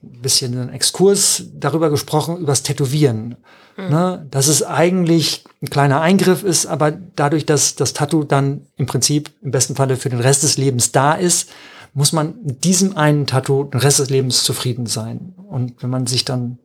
[0.00, 3.36] bisschen einen Exkurs darüber gesprochen, übers Tätowieren.
[3.76, 3.88] Mhm.
[3.88, 4.26] Ne?
[4.30, 9.30] Dass es eigentlich ein kleiner Eingriff ist, aber dadurch, dass das Tattoo dann im Prinzip
[9.42, 11.50] im besten Falle für den Rest des Lebens da ist,
[11.94, 15.34] muss man mit diesem einen Tattoo den Rest des Lebens zufrieden sein.
[15.36, 16.58] Und wenn man sich dann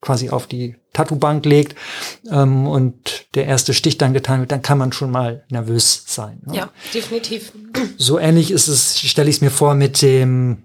[0.00, 1.76] quasi auf die Tattoo-Bank legt
[2.30, 6.42] ähm, und der erste Stich dann getan wird, dann kann man schon mal nervös sein.
[6.46, 6.56] Ne?
[6.56, 7.52] Ja, definitiv.
[7.96, 10.64] So ähnlich ist es, stelle ich es mir vor, mit dem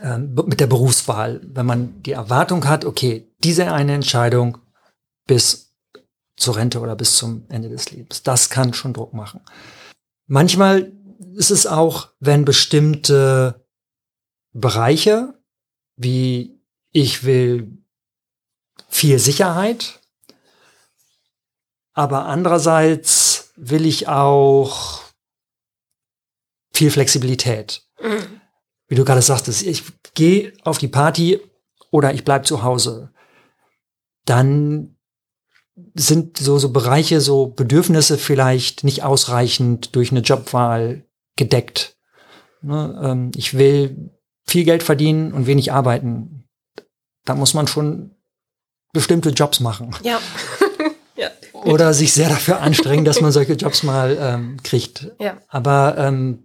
[0.00, 1.40] äh, mit der Berufswahl.
[1.44, 4.58] Wenn man die Erwartung hat, okay, diese eine Entscheidung
[5.26, 5.74] bis
[6.36, 8.22] zur Rente oder bis zum Ende des Lebens.
[8.22, 9.40] Das kann schon Druck machen.
[10.26, 10.92] Manchmal
[11.34, 13.66] ist es auch, wenn bestimmte
[14.52, 15.34] Bereiche,
[15.96, 16.60] wie
[16.92, 17.78] ich will
[18.88, 20.00] viel Sicherheit,
[21.92, 25.02] aber andererseits will ich auch
[26.72, 27.82] viel Flexibilität.
[28.02, 28.40] Mhm.
[28.88, 29.82] Wie du gerade sagtest, ich
[30.14, 31.40] gehe auf die Party
[31.90, 33.12] oder ich bleib zu Hause.
[34.26, 34.96] Dann
[35.94, 41.05] sind so, so Bereiche, so Bedürfnisse vielleicht nicht ausreichend durch eine Jobwahl
[41.36, 41.96] gedeckt.
[42.62, 44.10] Ne, ähm, ich will
[44.46, 46.48] viel Geld verdienen und wenig arbeiten.
[47.24, 48.12] Da muss man schon
[48.92, 49.94] bestimmte Jobs machen.
[50.02, 50.18] Ja.
[51.16, 51.28] ja.
[51.52, 55.12] Oder sich sehr dafür anstrengen, dass man solche Jobs mal ähm, kriegt.
[55.18, 55.36] Ja.
[55.48, 56.44] Aber ähm,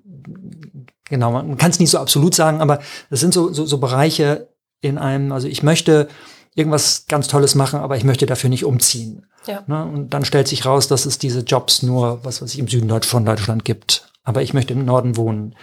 [1.06, 4.50] genau, man kann es nicht so absolut sagen, aber das sind so, so, so Bereiche
[4.82, 6.08] in einem, also ich möchte
[6.56, 9.26] irgendwas ganz Tolles machen, aber ich möchte dafür nicht umziehen.
[9.48, 9.64] Ja.
[9.68, 9.86] Ne?
[9.86, 13.02] Und dann stellt sich raus, dass es diese Jobs nur, was weiß ich, im Süden
[13.04, 14.11] von Deutschland gibt.
[14.24, 15.56] Aber ich möchte im Norden wohnen.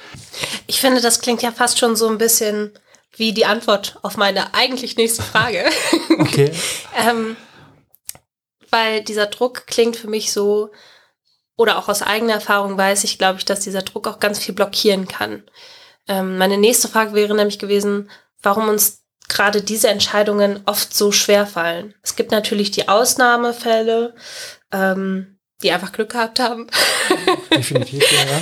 [0.66, 2.72] Ich finde, das klingt ja fast schon so ein bisschen
[3.16, 5.64] wie die Antwort auf meine eigentlich nächste Frage.
[6.20, 6.50] Okay.
[6.96, 7.36] ähm,
[8.70, 10.70] weil dieser Druck klingt für mich so,
[11.56, 14.52] oder auch aus eigener Erfahrung weiß ich, glaube ich, dass dieser Druck auch ganz viel
[14.52, 15.44] blockieren kann.
[16.08, 18.10] Ähm, meine nächste Frage wäre nämlich gewesen,
[18.42, 21.94] warum uns gerade diese Entscheidungen oft so schwer fallen.
[22.02, 24.14] Es gibt natürlich die Ausnahmefälle,
[24.72, 26.66] ähm, die einfach Glück gehabt haben.
[27.52, 28.40] Definitiv, ja.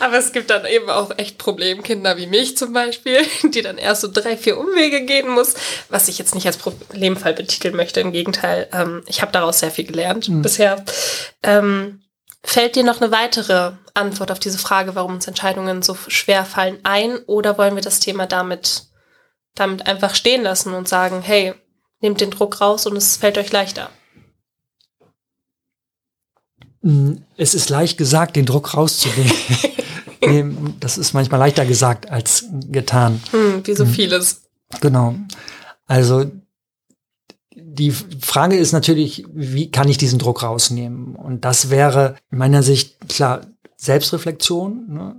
[0.00, 4.02] Aber es gibt dann eben auch echt Problemkinder wie mich zum Beispiel, die dann erst
[4.02, 5.54] so drei, vier Umwege gehen muss,
[5.88, 8.00] was ich jetzt nicht als Problemfall betiteln möchte.
[8.00, 10.42] Im Gegenteil, ähm, ich habe daraus sehr viel gelernt mhm.
[10.42, 10.84] bisher.
[11.42, 12.02] Ähm,
[12.42, 16.80] fällt dir noch eine weitere Antwort auf diese Frage, warum uns Entscheidungen so schwer fallen,
[16.82, 17.18] ein?
[17.26, 18.88] Oder wollen wir das Thema damit
[19.54, 21.54] damit einfach stehen lassen und sagen, hey,
[22.00, 23.90] nehmt den Druck raus und es fällt euch leichter.
[26.84, 30.76] Mm, es ist leicht gesagt, den Druck rauszunehmen.
[30.80, 33.22] das ist manchmal leichter gesagt als getan.
[33.30, 33.88] Hm, wie so mm.
[33.88, 34.42] vieles.
[34.80, 35.14] Genau.
[35.86, 36.30] Also
[37.56, 41.16] die Frage ist natürlich, wie kann ich diesen Druck rausnehmen?
[41.16, 44.84] Und das wäre in meiner Sicht klar Selbstreflexion.
[44.88, 45.16] Ne?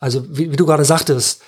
[0.00, 1.42] Also wie, wie, du gerade sagtest,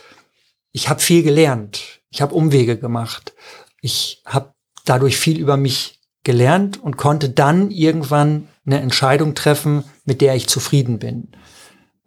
[0.73, 2.01] ich habe viel gelernt.
[2.11, 3.35] Ich habe Umwege gemacht.
[3.81, 5.96] Ich habe dadurch viel über mich
[6.27, 11.29] gelernt und konnte dann irgendwann eine Entscheidung treffen, mit der ich zufrieden bin.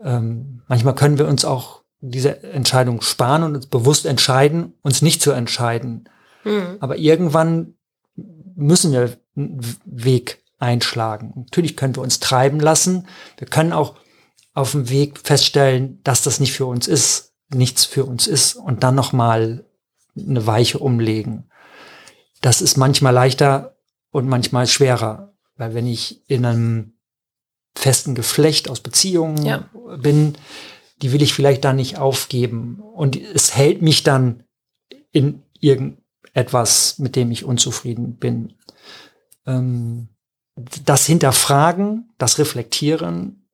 [0.04, 5.22] Ähm, manchmal können wir uns auch diese Entscheidung sparen und uns bewusst entscheiden, uns nicht
[5.22, 6.10] zu entscheiden.
[6.44, 6.78] Mhm.
[6.82, 7.76] Aber irgendwann
[8.56, 11.32] müssen wir einen Weg einschlagen.
[11.36, 13.08] Natürlich können wir uns treiben lassen.
[13.38, 13.96] Wir können auch
[14.54, 18.84] auf dem Weg feststellen, dass das nicht für uns ist, nichts für uns ist und
[18.84, 19.64] dann noch mal
[20.18, 21.50] eine Weiche umlegen.
[22.42, 23.78] Das ist manchmal leichter
[24.12, 26.93] und manchmal schwerer, weil wenn ich in einem
[27.76, 29.69] festen Geflecht aus Beziehungen ja.
[29.98, 30.38] bin,
[31.02, 32.82] die will ich vielleicht dann nicht aufgeben.
[32.82, 34.43] Und es hält mich dann
[35.12, 38.54] in irgendetwas, mit dem ich unzufrieden bin.
[39.45, 40.10] Ähm,
[40.84, 43.48] das Hinterfragen, das Reflektieren,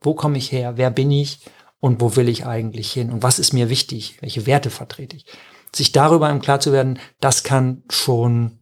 [0.00, 1.40] wo komme ich her, wer bin ich
[1.78, 5.26] und wo will ich eigentlich hin und was ist mir wichtig, welche Werte vertrete ich
[5.74, 8.58] sich darüber im Klar zu werden, das kann schon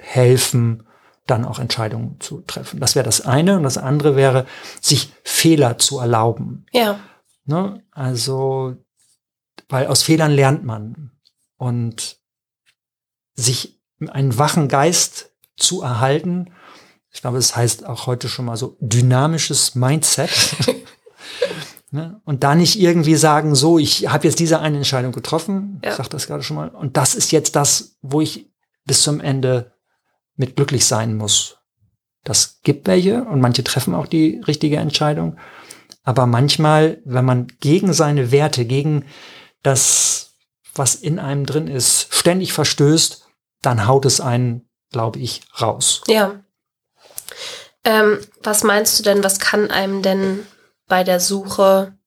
[0.00, 0.86] helfen,
[1.26, 2.80] dann auch Entscheidungen zu treffen.
[2.80, 3.56] Das wäre das eine.
[3.56, 4.46] Und das andere wäre,
[4.80, 6.66] sich Fehler zu erlauben.
[6.72, 7.00] Ja.
[7.44, 7.82] Ne?
[7.90, 8.76] Also,
[9.68, 11.12] weil aus Fehlern lernt man.
[11.56, 12.18] Und
[13.34, 16.52] sich einen wachen Geist zu erhalten,
[17.10, 20.30] ich glaube, es das heißt auch heute schon mal so dynamisches Mindset.
[21.90, 22.20] Ne?
[22.26, 25.90] Und da nicht irgendwie sagen, so, ich habe jetzt diese eine Entscheidung getroffen, ja.
[25.90, 28.50] ich sag das gerade schon mal, und das ist jetzt das, wo ich
[28.84, 29.72] bis zum Ende
[30.38, 31.58] mit glücklich sein muss.
[32.24, 35.36] Das gibt welche und manche treffen auch die richtige Entscheidung.
[36.04, 39.04] Aber manchmal, wenn man gegen seine Werte, gegen
[39.62, 40.36] das,
[40.74, 43.26] was in einem drin ist, ständig verstößt,
[43.60, 46.02] dann haut es einen, glaube ich, raus.
[46.06, 46.40] Ja.
[47.84, 50.46] Ähm, was meinst du denn, was kann einem denn
[50.86, 51.98] bei der Suche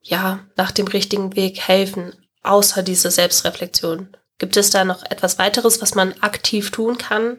[0.00, 4.16] ja nach dem richtigen Weg helfen, außer diese Selbstreflexion?
[4.38, 7.38] Gibt es da noch etwas weiteres, was man aktiv tun kann?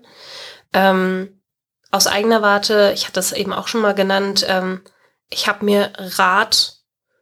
[0.73, 1.41] Ähm,
[1.91, 4.81] aus eigener Warte, ich hatte es eben auch schon mal genannt, ähm,
[5.29, 6.75] ich habe mir Rat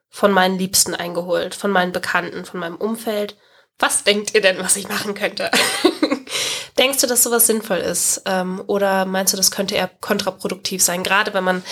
[0.09, 3.37] von meinen Liebsten eingeholt, von meinen Bekannten, von meinem Umfeld.
[3.79, 5.51] Was denkt ihr denn, was ich machen könnte?
[6.77, 8.23] Denkst du, dass sowas sinnvoll ist?
[8.25, 11.03] Ähm, oder meinst du, das könnte eher kontraproduktiv sein?
[11.03, 11.63] Gerade wenn man,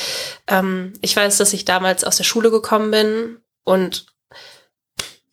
[0.47, 4.05] ähm, ich weiß, dass ich damals aus der Schule gekommen bin und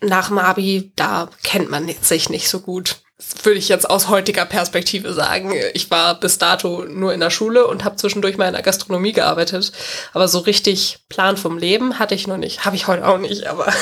[0.03, 2.97] nach dem Abi, da kennt man sich nicht so gut.
[3.45, 5.53] würde ich jetzt aus heutiger Perspektive sagen.
[5.75, 9.13] Ich war bis dato nur in der Schule und habe zwischendurch mal in der Gastronomie
[9.13, 9.73] gearbeitet.
[10.13, 12.65] Aber so richtig Plan vom Leben hatte ich noch nicht.
[12.65, 13.73] Habe ich heute auch nicht, aber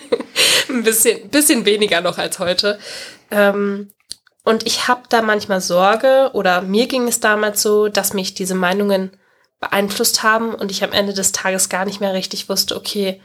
[0.68, 2.78] ein bisschen, bisschen weniger noch als heute.
[3.30, 3.90] Ähm,
[4.44, 8.54] und ich habe da manchmal Sorge oder mir ging es damals so, dass mich diese
[8.54, 9.10] Meinungen
[9.58, 13.20] beeinflusst haben und ich am Ende des Tages gar nicht mehr richtig wusste, okay,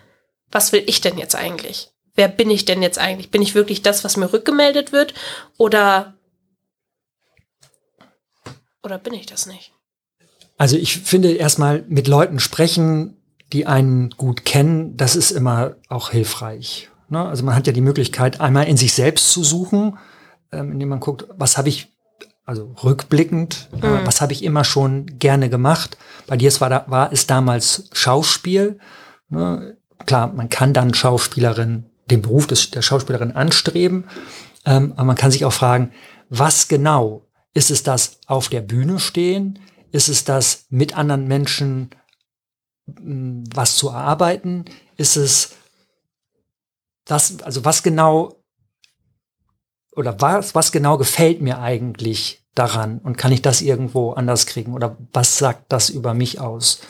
[0.51, 1.90] was will ich denn jetzt eigentlich?
[2.15, 3.31] Wer bin ich denn jetzt eigentlich?
[3.31, 5.13] Bin ich wirklich das, was mir rückgemeldet wird?
[5.57, 6.13] Oder,
[8.83, 9.73] oder bin ich das nicht?
[10.57, 13.17] Also ich finde erstmal mit Leuten sprechen,
[13.51, 16.89] die einen gut kennen, das ist immer auch hilfreich.
[17.09, 17.25] Ne?
[17.25, 19.97] Also man hat ja die Möglichkeit, einmal in sich selbst zu suchen,
[20.51, 21.89] ähm, indem man guckt, was habe ich,
[22.45, 23.95] also rückblickend, äh, mhm.
[23.95, 25.97] äh, was habe ich immer schon gerne gemacht.
[26.27, 28.79] Bei dir war, da, war es damals Schauspiel.
[29.29, 29.77] Ne?
[30.05, 34.05] Klar, man kann dann Schauspielerin den Beruf des, der Schauspielerin anstreben.
[34.65, 35.91] Ähm, aber man kann sich auch fragen,
[36.29, 37.27] was genau?
[37.53, 39.59] Ist es das auf der Bühne stehen?
[39.91, 41.89] Ist es das mit anderen Menschen
[42.85, 44.65] mh, hm, was zu erarbeiten?
[44.95, 45.55] Ist es
[47.05, 48.41] das, also was genau
[49.95, 54.73] oder was, was genau gefällt mir eigentlich daran und kann ich das irgendwo anders kriegen
[54.73, 56.81] oder was sagt das über mich aus?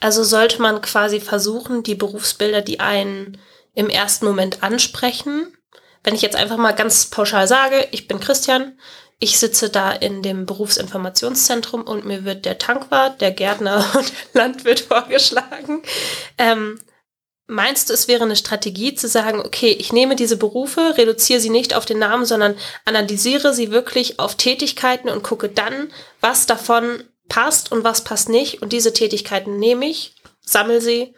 [0.00, 3.38] Also sollte man quasi versuchen, die Berufsbilder, die einen
[3.74, 5.56] im ersten Moment ansprechen.
[6.02, 8.78] Wenn ich jetzt einfach mal ganz pauschal sage, ich bin Christian,
[9.18, 14.42] ich sitze da in dem Berufsinformationszentrum und mir wird der Tankwart, der Gärtner und der
[14.42, 15.82] Landwirt vorgeschlagen.
[16.36, 16.78] Ähm,
[17.46, 21.50] meinst du, es wäre eine Strategie zu sagen, okay, ich nehme diese Berufe, reduziere sie
[21.50, 27.04] nicht auf den Namen, sondern analysiere sie wirklich auf Tätigkeiten und gucke dann, was davon
[27.28, 28.62] passt und was passt nicht.
[28.62, 31.14] Und diese Tätigkeiten nehme ich, sammle sie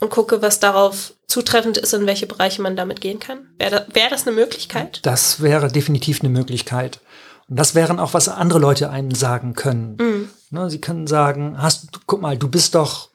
[0.00, 3.48] und gucke, was darauf zutreffend ist, in welche Bereiche man damit gehen kann?
[3.58, 5.00] Wäre da, wär das eine Möglichkeit?
[5.04, 7.00] Das wäre definitiv eine Möglichkeit.
[7.48, 9.96] Und das wären auch, was andere Leute einen sagen können.
[10.00, 10.28] Mhm.
[10.50, 13.10] Ne, sie können sagen, hast, guck mal, du bist doch,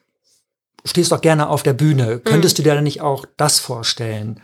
[0.84, 2.20] stehst doch gerne auf der Bühne.
[2.20, 2.62] Könntest mhm.
[2.62, 4.40] du dir denn nicht auch das vorstellen?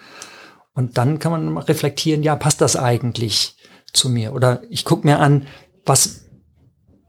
[0.75, 3.57] Und dann kann man reflektieren, ja, passt das eigentlich
[3.93, 4.33] zu mir?
[4.33, 5.47] Oder ich gucke mir an,
[5.85, 6.23] was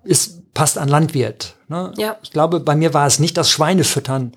[0.04, 1.56] ist, passt an Landwirt.
[1.68, 1.94] Ne?
[1.98, 2.18] Ja.
[2.24, 4.36] Ich glaube, bei mir war es nicht das Schweinefüttern,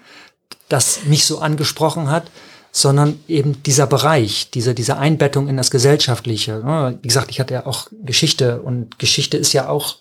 [0.69, 2.31] das mich so angesprochen hat,
[2.73, 6.65] sondern eben dieser Bereich, diese, diese Einbettung in das Gesellschaftliche.
[7.03, 9.99] Wie gesagt, ich hatte ja auch Geschichte und Geschichte ist ja auch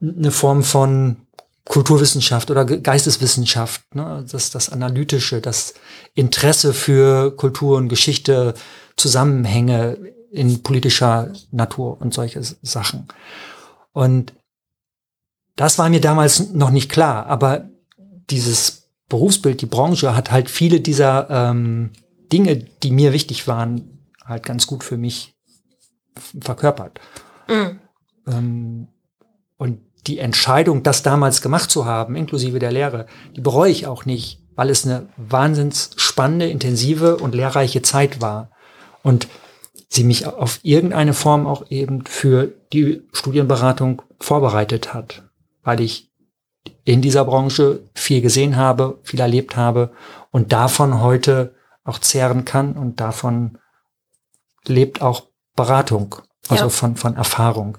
[0.00, 1.18] eine Form von
[1.66, 4.24] Kulturwissenschaft oder Geisteswissenschaft, ne?
[4.30, 5.74] das, das Analytische, das
[6.14, 8.54] Interesse für Kultur und Geschichte,
[8.96, 9.98] Zusammenhänge
[10.32, 13.08] in politischer Natur und solche Sachen.
[13.92, 14.32] Und
[15.56, 17.68] das war mir damals noch nicht klar, aber
[18.30, 18.79] dieses
[19.10, 21.90] Berufsbild, die Branche hat halt viele dieser ähm,
[22.32, 25.34] Dinge, die mir wichtig waren, halt ganz gut für mich
[26.40, 27.00] verkörpert.
[27.48, 27.78] Mhm.
[28.26, 28.88] Ähm,
[29.58, 34.06] und die Entscheidung, das damals gemacht zu haben, inklusive der Lehre, die bereue ich auch
[34.06, 38.50] nicht, weil es eine wahnsinns spannende, intensive und lehrreiche Zeit war.
[39.02, 39.28] Und
[39.88, 45.24] sie mich auf irgendeine Form auch eben für die Studienberatung vorbereitet hat,
[45.62, 46.09] weil ich
[46.84, 49.92] in dieser Branche viel gesehen habe, viel erlebt habe
[50.30, 53.58] und davon heute auch zehren kann und davon
[54.66, 55.24] lebt auch
[55.56, 56.16] Beratung,
[56.48, 56.70] also ja.
[56.70, 57.78] von, von Erfahrung.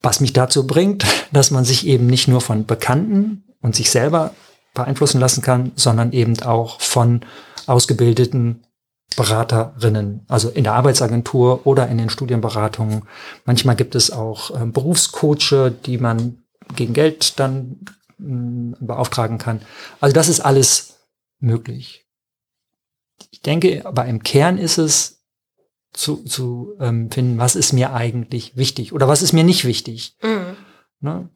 [0.00, 4.34] Was mich dazu bringt, dass man sich eben nicht nur von Bekannten und sich selber
[4.74, 7.20] beeinflussen lassen kann, sondern eben auch von
[7.66, 8.64] ausgebildeten
[9.16, 13.02] Beraterinnen, also in der Arbeitsagentur oder in den Studienberatungen.
[13.44, 16.41] Manchmal gibt es auch äh, Berufscoache, die man
[16.76, 17.80] gegen Geld dann
[18.18, 19.62] mh, mm, beauftragen kann.
[20.00, 21.00] Also das ist alles
[21.38, 22.06] möglich.
[23.30, 25.22] Ich denke, aber im Kern ist es
[25.92, 30.16] zu, zu ähm, finden, was ist mir eigentlich wichtig oder was ist mir nicht wichtig.
[30.22, 30.56] Mhm.
[31.00, 31.28] Ne?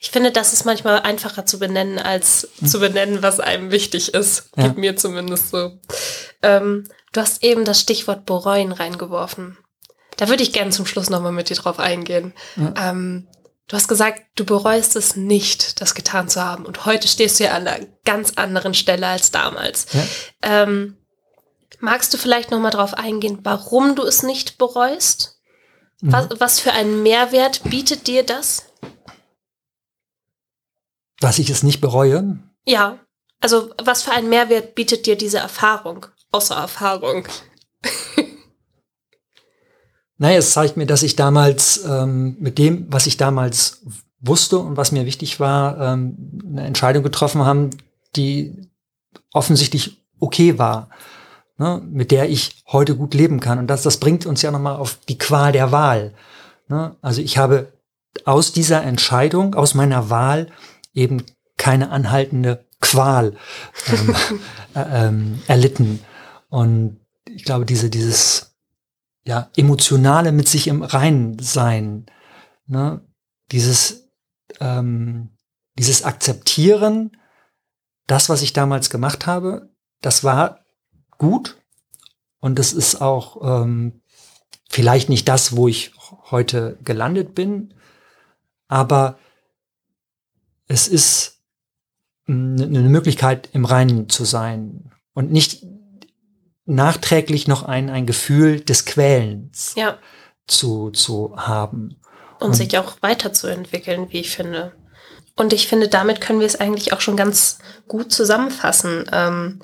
[0.00, 2.66] Ich finde, das ist manchmal einfacher zu benennen, als mhm.
[2.66, 4.50] zu benennen, was einem wichtig ist.
[4.56, 4.68] Ja.
[4.68, 5.78] Geht mir zumindest so.
[6.42, 9.58] Ähm, du hast eben das Stichwort bereuen reingeworfen.
[10.16, 12.32] Da würde ich gerne zum Schluss nochmal mit dir drauf eingehen.
[12.56, 12.90] Ja.
[12.90, 13.28] Ähm,
[13.68, 16.64] Du hast gesagt, du bereust es nicht, das getan zu haben.
[16.64, 19.86] Und heute stehst du ja an einer ganz anderen Stelle als damals.
[19.92, 20.04] Ja.
[20.42, 20.96] Ähm,
[21.80, 25.40] magst du vielleicht noch mal darauf eingehen, warum du es nicht bereust?
[26.00, 26.12] Mhm.
[26.12, 28.66] Was, was für einen Mehrwert bietet dir das?
[31.18, 32.38] Dass ich es nicht bereue?
[32.64, 33.00] Ja.
[33.40, 37.26] Also was für einen Mehrwert bietet dir diese Erfahrung, außer Erfahrung?
[40.18, 43.82] Naja, es zeigt mir, dass ich damals ähm, mit dem, was ich damals
[44.20, 47.70] wusste und was mir wichtig war, ähm, eine Entscheidung getroffen haben,
[48.16, 48.70] die
[49.32, 50.88] offensichtlich okay war.
[51.58, 53.58] ne, mit der ich heute gut leben kann.
[53.58, 56.14] Und das, das bringt uns ja nochmal auf die Qual der Wahl.
[56.68, 56.96] Ne?
[57.00, 57.72] Also ich habe
[58.24, 60.48] aus dieser Entscheidung, aus meiner Wahl
[60.94, 61.24] eben
[61.56, 63.34] keine anhaltende Qual
[63.88, 64.14] ähm,
[64.74, 66.00] äh, ähm, erlitten.
[66.48, 68.55] Und ich glaube, diese, dieses
[69.26, 72.06] ja, emotionale mit sich im Reinen sein,
[72.66, 73.04] ne?
[73.50, 74.08] dieses,
[74.60, 75.30] ähm,
[75.76, 77.16] dieses Akzeptieren,
[78.06, 79.68] das, was ich damals gemacht habe,
[80.00, 80.64] das war
[81.18, 81.60] gut
[82.38, 84.00] und das ist auch ähm,
[84.70, 85.92] vielleicht nicht das, wo ich
[86.30, 87.74] heute gelandet bin,
[88.68, 89.18] aber
[90.68, 91.42] es ist
[92.28, 95.64] eine Möglichkeit, im Reinen zu sein und nicht
[96.66, 99.98] nachträglich noch ein, ein Gefühl des Quälens ja.
[100.46, 102.00] zu, zu haben.
[102.38, 104.72] Und, und sich auch weiterzuentwickeln, wie ich finde.
[105.36, 107.58] Und ich finde, damit können wir es eigentlich auch schon ganz
[107.88, 109.08] gut zusammenfassen.
[109.12, 109.60] Ähm,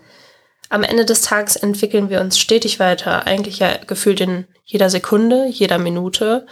[0.69, 5.47] am Ende des Tages entwickeln wir uns stetig weiter, eigentlich ja gefühlt in jeder Sekunde,
[5.49, 6.47] jeder Minute.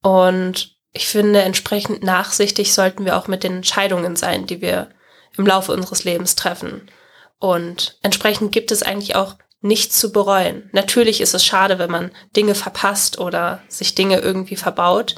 [0.00, 4.88] Und ich finde, entsprechend nachsichtig sollten wir auch mit den Entscheidungen sein, die wir
[5.36, 6.90] im Laufe unseres Lebens treffen.
[7.38, 10.68] Und entsprechend gibt es eigentlich auch nichts zu bereuen.
[10.72, 15.14] Natürlich ist es schade, wenn man Dinge verpasst oder sich Dinge irgendwie verbaut.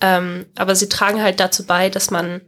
[0.00, 2.40] Ähm, aber sie tragen halt dazu bei, dass man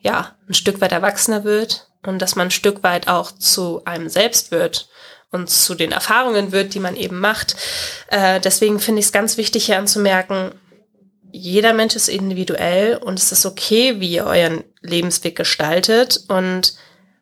[0.00, 4.08] ja ein Stück weit erwachsener wird und dass man ein Stück weit auch zu einem
[4.08, 4.88] selbst wird
[5.30, 7.56] und zu den Erfahrungen wird, die man eben macht.
[8.08, 10.52] Äh, deswegen finde ich es ganz wichtig hier anzumerken,
[11.30, 16.74] jeder Mensch ist individuell und es ist okay, wie ihr euren Lebensweg gestaltet und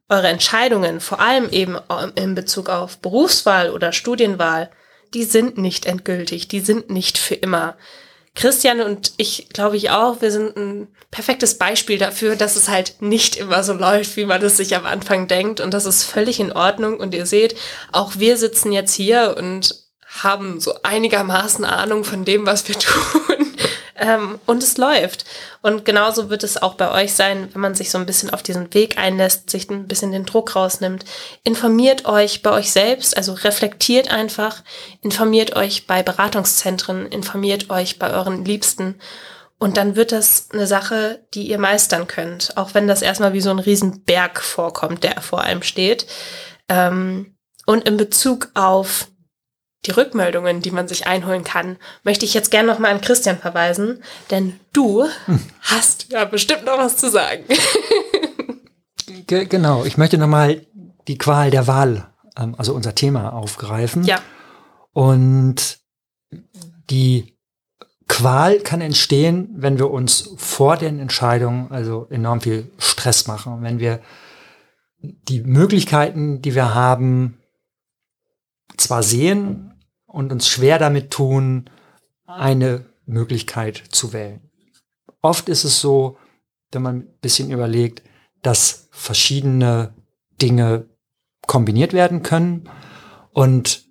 [0.08, 1.76] eure Entscheidungen, vor allem eben
[2.14, 4.70] in Bezug auf Berufswahl oder Studienwahl,
[5.14, 7.76] die sind nicht endgültig, die sind nicht für immer.
[8.34, 13.00] Christian und ich glaube ich auch, wir sind ein perfektes Beispiel dafür, dass es halt
[13.00, 15.60] nicht immer so läuft, wie man es sich am Anfang denkt.
[15.60, 16.98] Und das ist völlig in Ordnung.
[16.98, 17.56] Und ihr seht,
[17.92, 19.74] auch wir sitzen jetzt hier und
[20.22, 23.55] haben so einigermaßen Ahnung von dem, was wir tun
[23.98, 25.24] ähm, und es läuft.
[25.62, 28.42] Und genauso wird es auch bei euch sein, wenn man sich so ein bisschen auf
[28.42, 31.04] diesen Weg einlässt, sich ein bisschen den Druck rausnimmt.
[31.44, 34.62] Informiert euch bei euch selbst, also reflektiert einfach,
[35.02, 38.96] informiert euch bei Beratungszentren, informiert euch bei euren Liebsten.
[39.58, 43.40] Und dann wird das eine Sache, die ihr meistern könnt, auch wenn das erstmal wie
[43.40, 46.06] so ein Riesenberg vorkommt, der vor allem steht.
[46.68, 49.08] Ähm, und in Bezug auf
[49.84, 54.02] die Rückmeldungen, die man sich einholen kann, möchte ich jetzt gerne nochmal an Christian verweisen,
[54.30, 55.40] denn du hm.
[55.60, 57.44] hast ja bestimmt noch was zu sagen.
[59.26, 60.66] Ge genau, ich möchte nochmal
[61.06, 64.04] die Qual der Wahl, ähm, also unser Thema aufgreifen.
[64.04, 64.20] Ja.
[64.92, 65.78] Und
[66.90, 67.36] die
[68.08, 73.80] Qual kann entstehen, wenn wir uns vor den Entscheidungen also enorm viel Stress machen, wenn
[73.80, 74.00] wir
[75.00, 77.38] die Möglichkeiten, die wir haben,
[78.76, 79.74] zwar sehen
[80.06, 81.70] und uns schwer damit tun,
[82.26, 84.40] eine Möglichkeit zu wählen.
[85.22, 86.18] Oft ist es so,
[86.72, 88.02] wenn man ein bisschen überlegt,
[88.42, 89.94] dass verschiedene
[90.40, 90.86] Dinge
[91.46, 92.68] kombiniert werden können
[93.32, 93.84] und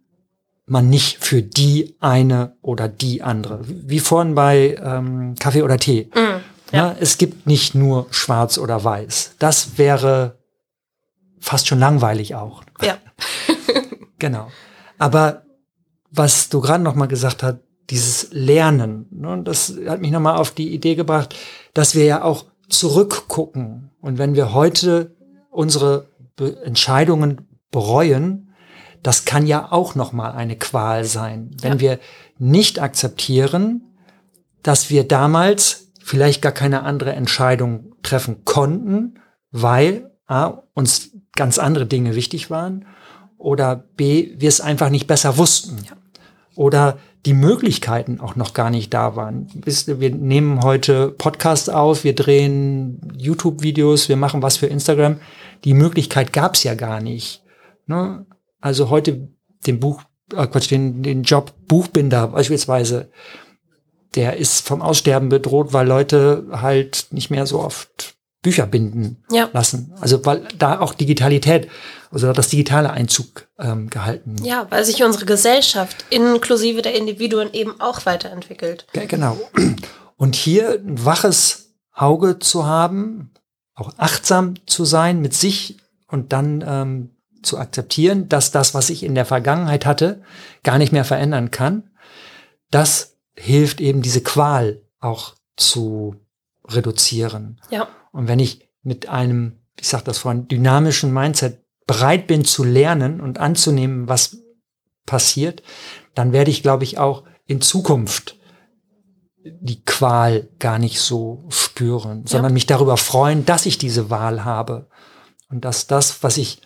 [0.66, 3.62] man nicht für die eine oder die andere.
[3.66, 6.10] Wie vorhin bei ähm, Kaffee oder Tee.
[6.14, 6.42] Mm, ja.
[6.72, 9.36] Ja, es gibt nicht nur schwarz oder weiß.
[9.40, 10.40] Das wäre
[11.40, 12.64] fast schon langweilig auch.
[12.82, 12.98] Ja.
[14.20, 14.48] genau.
[14.98, 15.44] Aber
[16.12, 17.58] was du gerade noch mal gesagt hast,
[17.90, 21.36] dieses Lernen, ne, das hat mich noch mal auf die Idee gebracht,
[21.74, 25.16] dass wir ja auch zurückgucken und wenn wir heute
[25.52, 28.54] unsere Be Entscheidungen bereuen,
[29.04, 31.80] das kann ja auch noch mal eine Qual sein, wenn ja.
[31.80, 32.00] wir
[32.40, 33.84] nicht akzeptieren,
[34.64, 39.20] dass wir damals vielleicht gar keine andere Entscheidung treffen konnten,
[39.52, 42.86] weil A, uns ganz andere Dinge wichtig waren
[43.38, 45.78] oder B, wir es einfach nicht besser wussten.
[45.88, 45.98] Ja.
[46.56, 49.48] Oder die Möglichkeiten auch noch gar nicht da waren.
[49.66, 55.20] Wir nehmen heute Podcasts auf, wir drehen YouTube-Videos, wir machen was für Instagram.
[55.64, 57.44] Die Möglichkeit gab es ja gar nicht.
[57.88, 58.26] Ne?
[58.62, 59.30] Also heute
[59.66, 63.10] den Buch, äh Quatsch, den, den Job Buchbinder beispielsweise,
[64.14, 68.15] der ist vom Aussterben bedroht, weil Leute halt nicht mehr so oft
[68.46, 69.50] Bücher binden ja.
[69.54, 69.92] lassen.
[70.00, 71.68] Also weil da auch Digitalität,
[72.12, 74.36] also das digitale Einzug ähm, gehalten.
[74.44, 78.86] Ja, weil sich unsere Gesellschaft inklusive der Individuen eben auch weiterentwickelt.
[78.94, 79.36] Genau.
[80.16, 83.32] Und hier ein waches Auge zu haben,
[83.74, 85.78] auch achtsam zu sein mit sich
[86.08, 87.10] und dann ähm,
[87.42, 90.22] zu akzeptieren, dass das, was ich in der Vergangenheit hatte,
[90.62, 91.90] gar nicht mehr verändern kann,
[92.70, 96.16] das hilft eben diese Qual auch zu
[96.68, 97.60] reduzieren.
[97.72, 97.88] Ja.
[98.16, 103.20] Und wenn ich mit einem, ich sage das vorhin, dynamischen Mindset bereit bin zu lernen
[103.20, 104.38] und anzunehmen, was
[105.06, 105.62] passiert,
[106.14, 108.38] dann werde ich, glaube ich, auch in Zukunft
[109.44, 114.88] die Qual gar nicht so spüren, sondern mich darüber freuen, dass ich diese Wahl habe.
[115.50, 116.62] Und dass das, was ich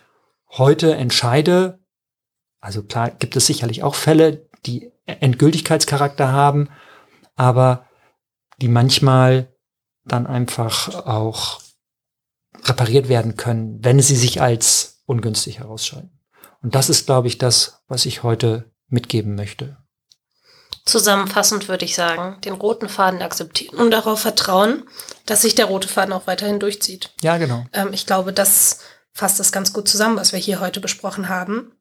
[0.50, 1.80] heute entscheide,
[2.60, 6.68] also klar gibt es sicherlich auch Fälle, die Endgültigkeitscharakter haben,
[7.34, 7.86] aber
[8.60, 9.49] die manchmal
[10.12, 11.60] dann einfach auch
[12.64, 16.10] repariert werden können, wenn sie sich als ungünstig herausscheiden.
[16.62, 19.76] Und das ist, glaube ich, das, was ich heute mitgeben möchte.
[20.84, 24.84] Zusammenfassend würde ich sagen, den roten Faden akzeptieren und darauf vertrauen,
[25.26, 27.10] dass sich der rote Faden auch weiterhin durchzieht.
[27.22, 27.64] Ja, genau.
[27.72, 28.80] Ähm, ich glaube, das
[29.12, 31.72] fasst das ganz gut zusammen, was wir hier heute besprochen haben.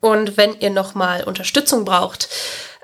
[0.00, 2.28] Und wenn ihr nochmal Unterstützung braucht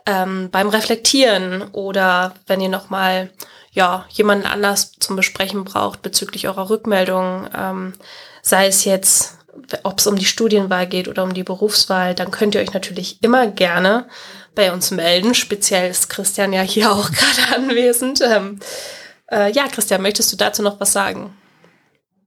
[0.07, 3.31] ähm, beim Reflektieren oder wenn ihr nochmal
[3.75, 7.93] ja, jemanden anders zum Besprechen braucht bezüglich eurer Rückmeldung, ähm,
[8.41, 9.39] sei es jetzt,
[9.83, 13.23] ob es um die Studienwahl geht oder um die Berufswahl, dann könnt ihr euch natürlich
[13.23, 14.07] immer gerne
[14.55, 15.35] bei uns melden.
[15.35, 18.21] Speziell ist Christian ja hier auch gerade anwesend.
[18.21, 18.61] Ähm,
[19.31, 21.37] äh, ja, Christian, möchtest du dazu noch was sagen?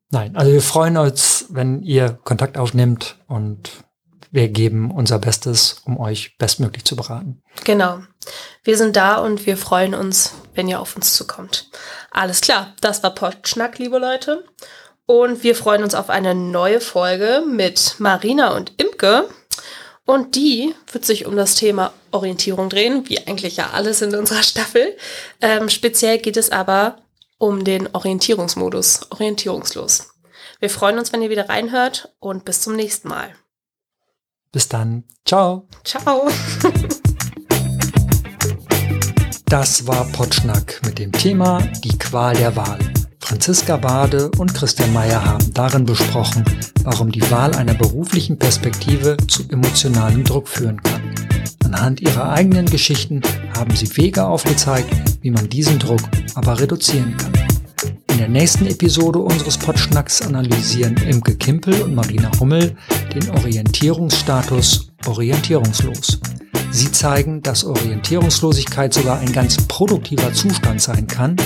[0.09, 3.71] Nein, also wir freuen uns, wenn ihr Kontakt aufnimmt und
[4.31, 7.41] wir geben unser Bestes, um euch bestmöglich zu beraten.
[7.63, 7.99] Genau.
[8.63, 11.69] Wir sind da und wir freuen uns, wenn ihr auf uns zukommt.
[12.11, 14.43] Alles klar, das war Potschnack, liebe Leute.
[15.05, 19.29] Und wir freuen uns auf eine neue Folge mit Marina und Imke.
[20.05, 24.43] Und die wird sich um das Thema Orientierung drehen, wie eigentlich ja alles in unserer
[24.43, 24.97] Staffel.
[25.41, 26.97] Ähm, speziell geht es aber
[27.37, 30.09] um den Orientierungsmodus, orientierungslos.
[30.59, 33.35] Wir freuen uns, wenn ihr wieder reinhört und bis zum nächsten Mal.
[34.51, 35.03] Bis dann.
[35.25, 35.67] Ciao.
[35.83, 36.29] Ciao.
[39.49, 42.79] Das war Potschnack mit dem Thema Die Qual der Wahl.
[43.19, 46.43] Franziska Bade und Christian Meyer haben darin besprochen,
[46.83, 51.01] warum die Wahl einer beruflichen Perspektive zu emotionalem Druck führen kann.
[51.63, 53.21] Anhand ihrer eigenen Geschichten
[53.57, 54.89] haben sie Wege aufgezeigt,
[55.21, 56.01] wie man diesen Druck
[56.35, 57.31] aber reduzieren kann.
[58.11, 62.75] In der nächsten Episode unseres Potschnacks analysieren Imke Kimpel und Marina Hummel
[63.15, 66.19] den Orientierungsstatus orientierungslos.
[66.71, 71.37] Sie zeigen, dass Orientierungslosigkeit sogar ein ganz produktiver Zustand sein kann,